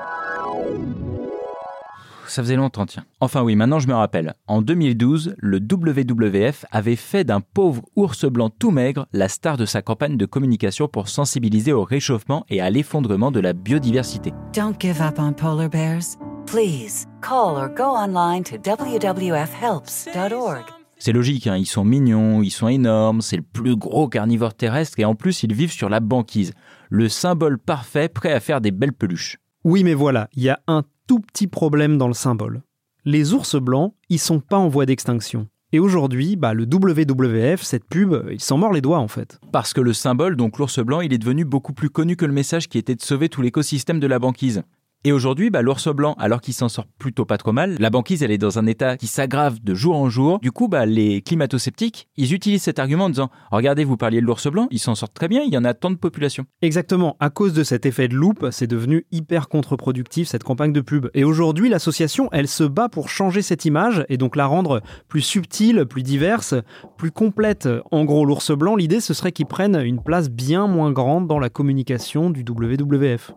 Ça 2.28 2.42
faisait 2.42 2.56
longtemps, 2.56 2.86
tiens. 2.86 3.04
Enfin 3.20 3.42
oui, 3.42 3.56
maintenant 3.56 3.78
je 3.78 3.88
me 3.88 3.94
rappelle. 3.94 4.34
En 4.46 4.62
2012, 4.62 5.34
le 5.38 5.58
WWF 5.58 6.64
avait 6.70 6.96
fait 6.96 7.24
d'un 7.24 7.40
pauvre 7.40 7.82
ours 7.96 8.24
blanc 8.26 8.50
tout 8.50 8.70
maigre 8.70 9.06
la 9.12 9.28
star 9.28 9.56
de 9.56 9.66
sa 9.66 9.82
campagne 9.82 10.16
de 10.16 10.26
communication 10.26 10.88
pour 10.88 11.08
sensibiliser 11.08 11.72
au 11.72 11.84
réchauffement 11.84 12.44
et 12.48 12.60
à 12.60 12.70
l'effondrement 12.70 13.30
de 13.30 13.40
la 13.40 13.52
biodiversité. 13.52 14.32
Don't 14.54 14.74
give 14.78 15.00
up 15.00 15.18
on 15.18 15.32
polar 15.32 15.68
bears. 15.68 16.16
Please 16.46 17.06
call 17.22 17.56
or 17.56 17.68
go 17.68 17.84
online 17.84 18.44
to 18.44 18.56
WWFhelps.org. 18.56 20.64
C'est 20.98 21.12
logique, 21.12 21.46
hein, 21.46 21.56
ils 21.56 21.66
sont 21.66 21.84
mignons, 21.84 22.42
ils 22.42 22.50
sont 22.50 22.68
énormes, 22.68 23.20
c'est 23.20 23.36
le 23.36 23.42
plus 23.42 23.76
gros 23.76 24.08
carnivore 24.08 24.54
terrestre 24.54 24.98
et 24.98 25.04
en 25.04 25.14
plus 25.14 25.42
ils 25.42 25.52
vivent 25.52 25.72
sur 25.72 25.90
la 25.90 26.00
banquise. 26.00 26.52
Le 26.88 27.08
symbole 27.08 27.58
parfait 27.58 28.08
prêt 28.08 28.32
à 28.32 28.40
faire 28.40 28.60
des 28.60 28.70
belles 28.70 28.94
peluches. 28.94 29.38
Oui, 29.68 29.82
mais 29.82 29.94
voilà, 29.94 30.28
il 30.36 30.44
y 30.44 30.48
a 30.48 30.60
un 30.68 30.84
tout 31.08 31.18
petit 31.18 31.48
problème 31.48 31.98
dans 31.98 32.06
le 32.06 32.14
symbole. 32.14 32.62
Les 33.04 33.34
ours 33.34 33.56
blancs, 33.56 33.94
ils 34.08 34.20
sont 34.20 34.38
pas 34.38 34.58
en 34.58 34.68
voie 34.68 34.86
d'extinction. 34.86 35.48
Et 35.72 35.80
aujourd'hui, 35.80 36.36
bah, 36.36 36.54
le 36.54 36.66
WWF, 36.72 37.62
cette 37.62 37.84
pub, 37.84 38.14
il 38.30 38.40
s'en 38.40 38.58
mord 38.58 38.72
les 38.72 38.80
doigts 38.80 39.00
en 39.00 39.08
fait. 39.08 39.40
Parce 39.50 39.72
que 39.72 39.80
le 39.80 39.92
symbole, 39.92 40.36
donc 40.36 40.58
l'ours 40.58 40.78
blanc, 40.78 41.00
il 41.00 41.12
est 41.12 41.18
devenu 41.18 41.44
beaucoup 41.44 41.72
plus 41.72 41.90
connu 41.90 42.14
que 42.14 42.24
le 42.24 42.32
message 42.32 42.68
qui 42.68 42.78
était 42.78 42.94
de 42.94 43.02
sauver 43.02 43.28
tout 43.28 43.42
l'écosystème 43.42 43.98
de 43.98 44.06
la 44.06 44.20
banquise. 44.20 44.62
Et 45.04 45.12
aujourd'hui, 45.12 45.50
bah, 45.50 45.62
l'ours 45.62 45.88
blanc, 45.94 46.16
alors 46.18 46.40
qu'il 46.40 46.54
s'en 46.54 46.68
sort 46.68 46.86
plutôt 46.98 47.24
pas 47.24 47.38
trop 47.38 47.52
mal, 47.52 47.76
la 47.78 47.90
banquise, 47.90 48.22
elle 48.22 48.32
est 48.32 48.38
dans 48.38 48.58
un 48.58 48.66
état 48.66 48.96
qui 48.96 49.06
s'aggrave 49.06 49.62
de 49.62 49.74
jour 49.74 49.96
en 49.96 50.08
jour. 50.08 50.40
Du 50.40 50.50
coup, 50.50 50.66
bah, 50.66 50.84
les 50.84 51.22
climato-sceptiques, 51.22 52.08
ils 52.16 52.34
utilisent 52.34 52.64
cet 52.64 52.78
argument 52.78 53.04
en 53.04 53.10
disant 53.10 53.30
Regardez, 53.52 53.84
vous 53.84 53.96
parliez 53.96 54.20
de 54.20 54.26
l'ours 54.26 54.48
blanc, 54.48 54.66
il 54.70 54.80
s'en 54.80 54.96
sort 54.96 55.12
très 55.12 55.28
bien, 55.28 55.42
il 55.46 55.52
y 55.52 55.58
en 55.58 55.64
a 55.64 55.74
tant 55.74 55.90
de 55.90 55.96
population. 55.96 56.46
Exactement. 56.60 57.16
À 57.20 57.30
cause 57.30 57.52
de 57.52 57.62
cet 57.62 57.86
effet 57.86 58.08
de 58.08 58.14
loupe, 58.14 58.48
c'est 58.50 58.66
devenu 58.66 59.06
hyper 59.12 59.48
contre-productif 59.48 60.26
cette 60.26 60.42
campagne 60.42 60.72
de 60.72 60.80
pub. 60.80 61.08
Et 61.14 61.22
aujourd'hui, 61.24 61.68
l'association, 61.68 62.28
elle 62.32 62.48
se 62.48 62.64
bat 62.64 62.88
pour 62.88 63.08
changer 63.08 63.42
cette 63.42 63.64
image 63.64 64.04
et 64.08 64.16
donc 64.16 64.34
la 64.34 64.46
rendre 64.46 64.80
plus 65.08 65.20
subtile, 65.20 65.86
plus 65.86 66.02
diverse, 66.02 66.54
plus 66.96 67.12
complète. 67.12 67.68
En 67.92 68.04
gros, 68.04 68.24
l'ours 68.24 68.50
blanc, 68.50 68.74
l'idée, 68.74 69.00
ce 69.00 69.14
serait 69.14 69.32
qu'il 69.32 69.46
prenne 69.46 69.76
une 69.76 70.02
place 70.02 70.30
bien 70.30 70.66
moins 70.66 70.90
grande 70.90 71.28
dans 71.28 71.38
la 71.38 71.48
communication 71.48 72.30
du 72.30 72.44
WWF. 72.48 73.32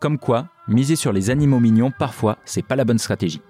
Comme 0.00 0.18
quoi, 0.18 0.48
miser 0.68 0.96
sur 0.96 1.12
les 1.12 1.30
animaux 1.30 1.60
mignons, 1.60 1.92
parfois, 1.98 2.38
c'est 2.44 2.66
pas 2.66 2.76
la 2.76 2.84
bonne 2.84 2.98
stratégie. 2.98 3.40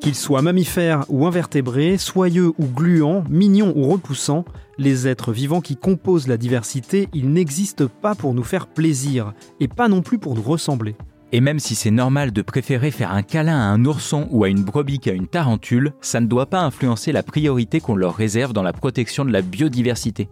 Qu'ils 0.00 0.14
soient 0.14 0.40
mammifères 0.40 1.04
ou 1.10 1.26
invertébrés, 1.26 1.98
soyeux 1.98 2.52
ou 2.58 2.66
gluants, 2.66 3.22
mignons 3.28 3.74
ou 3.76 3.86
repoussants, 3.90 4.46
les 4.78 5.06
êtres 5.06 5.30
vivants 5.30 5.60
qui 5.60 5.76
composent 5.76 6.26
la 6.26 6.38
diversité, 6.38 7.10
ils 7.12 7.30
n'existent 7.30 7.88
pas 8.00 8.14
pour 8.14 8.32
nous 8.32 8.42
faire 8.42 8.66
plaisir, 8.66 9.34
et 9.60 9.68
pas 9.68 9.88
non 9.88 10.00
plus 10.00 10.18
pour 10.18 10.34
nous 10.34 10.42
ressembler. 10.42 10.96
Et 11.32 11.40
même 11.40 11.58
si 11.58 11.74
c'est 11.74 11.90
normal 11.90 12.32
de 12.32 12.42
préférer 12.42 12.90
faire 12.90 13.12
un 13.12 13.22
câlin 13.22 13.58
à 13.58 13.64
un 13.64 13.84
ourson 13.84 14.26
ou 14.30 14.42
à 14.42 14.48
une 14.48 14.64
brebis 14.64 14.98
qu'à 14.98 15.12
une 15.12 15.28
tarentule, 15.28 15.92
ça 16.00 16.20
ne 16.20 16.26
doit 16.26 16.46
pas 16.46 16.62
influencer 16.62 17.12
la 17.12 17.22
priorité 17.22 17.80
qu'on 17.80 17.94
leur 17.94 18.16
réserve 18.16 18.54
dans 18.54 18.62
la 18.62 18.72
protection 18.72 19.24
de 19.26 19.30
la 19.30 19.42
biodiversité. 19.42 20.28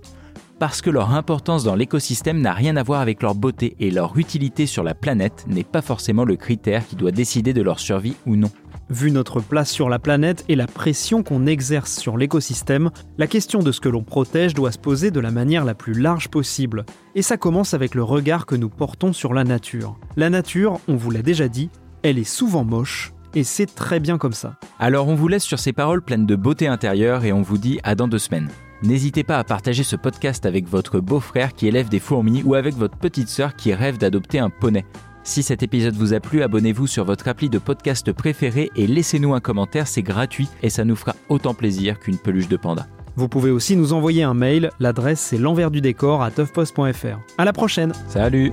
Parce 0.58 0.82
que 0.82 0.90
leur 0.90 1.14
importance 1.14 1.62
dans 1.62 1.76
l'écosystème 1.76 2.40
n'a 2.40 2.52
rien 2.52 2.74
à 2.76 2.82
voir 2.82 3.00
avec 3.00 3.22
leur 3.22 3.36
beauté 3.36 3.76
et 3.78 3.92
leur 3.92 4.18
utilité 4.18 4.66
sur 4.66 4.82
la 4.82 4.94
planète 4.94 5.44
n'est 5.46 5.62
pas 5.62 5.82
forcément 5.82 6.24
le 6.24 6.34
critère 6.34 6.84
qui 6.84 6.96
doit 6.96 7.12
décider 7.12 7.52
de 7.52 7.62
leur 7.62 7.78
survie 7.78 8.16
ou 8.26 8.34
non. 8.34 8.50
Vu 8.90 9.12
notre 9.12 9.40
place 9.40 9.70
sur 9.70 9.88
la 9.88 10.00
planète 10.00 10.44
et 10.48 10.56
la 10.56 10.66
pression 10.66 11.22
qu'on 11.22 11.46
exerce 11.46 11.96
sur 11.96 12.16
l'écosystème, 12.16 12.90
la 13.18 13.28
question 13.28 13.60
de 13.60 13.70
ce 13.70 13.80
que 13.80 13.88
l'on 13.88 14.02
protège 14.02 14.54
doit 14.54 14.72
se 14.72 14.78
poser 14.78 15.12
de 15.12 15.20
la 15.20 15.30
manière 15.30 15.64
la 15.64 15.74
plus 15.74 15.94
large 15.94 16.28
possible. 16.28 16.86
Et 17.14 17.22
ça 17.22 17.36
commence 17.36 17.72
avec 17.72 17.94
le 17.94 18.02
regard 18.02 18.44
que 18.44 18.56
nous 18.56 18.70
portons 18.70 19.12
sur 19.12 19.34
la 19.34 19.44
nature. 19.44 19.96
La 20.16 20.28
nature, 20.28 20.80
on 20.88 20.96
vous 20.96 21.12
l'a 21.12 21.22
déjà 21.22 21.46
dit, 21.46 21.70
elle 22.02 22.18
est 22.18 22.24
souvent 22.24 22.64
moche, 22.64 23.12
et 23.34 23.44
c'est 23.44 23.66
très 23.66 24.00
bien 24.00 24.18
comme 24.18 24.32
ça. 24.32 24.54
Alors 24.78 25.08
on 25.08 25.14
vous 25.14 25.28
laisse 25.28 25.44
sur 25.44 25.58
ces 25.58 25.72
paroles 25.72 26.02
pleines 26.02 26.26
de 26.26 26.36
beauté 26.36 26.66
intérieure 26.66 27.24
et 27.24 27.32
on 27.32 27.42
vous 27.42 27.58
dit 27.58 27.80
à 27.82 27.94
dans 27.94 28.08
deux 28.08 28.18
semaines. 28.18 28.48
N'hésitez 28.82 29.24
pas 29.24 29.38
à 29.38 29.44
partager 29.44 29.82
ce 29.82 29.96
podcast 29.96 30.46
avec 30.46 30.68
votre 30.68 31.00
beau-frère 31.00 31.52
qui 31.52 31.66
élève 31.66 31.88
des 31.88 31.98
fourmis 31.98 32.42
ou 32.44 32.54
avec 32.54 32.74
votre 32.74 32.96
petite 32.96 33.28
sœur 33.28 33.56
qui 33.56 33.74
rêve 33.74 33.98
d'adopter 33.98 34.38
un 34.38 34.50
poney. 34.50 34.84
Si 35.24 35.42
cet 35.42 35.62
épisode 35.62 35.94
vous 35.94 36.14
a 36.14 36.20
plu, 36.20 36.42
abonnez-vous 36.42 36.86
sur 36.86 37.04
votre 37.04 37.28
appli 37.28 37.50
de 37.50 37.58
podcast 37.58 38.12
préféré 38.12 38.70
et 38.76 38.86
laissez-nous 38.86 39.34
un 39.34 39.40
commentaire, 39.40 39.86
c'est 39.86 40.02
gratuit 40.02 40.48
et 40.62 40.70
ça 40.70 40.84
nous 40.84 40.96
fera 40.96 41.14
autant 41.28 41.54
plaisir 41.54 41.98
qu'une 41.98 42.18
peluche 42.18 42.48
de 42.48 42.56
panda. 42.56 42.86
Vous 43.16 43.28
pouvez 43.28 43.50
aussi 43.50 43.76
nous 43.76 43.92
envoyer 43.92 44.22
un 44.22 44.32
mail, 44.32 44.70
l'adresse 44.78 45.20
c'est 45.20 45.38
l'envers 45.38 45.72
du 45.72 45.80
décor 45.80 46.22
à 46.22 46.30
toughpost.fr. 46.30 47.18
À 47.36 47.44
la 47.44 47.52
prochaine 47.52 47.92
Salut 48.08 48.52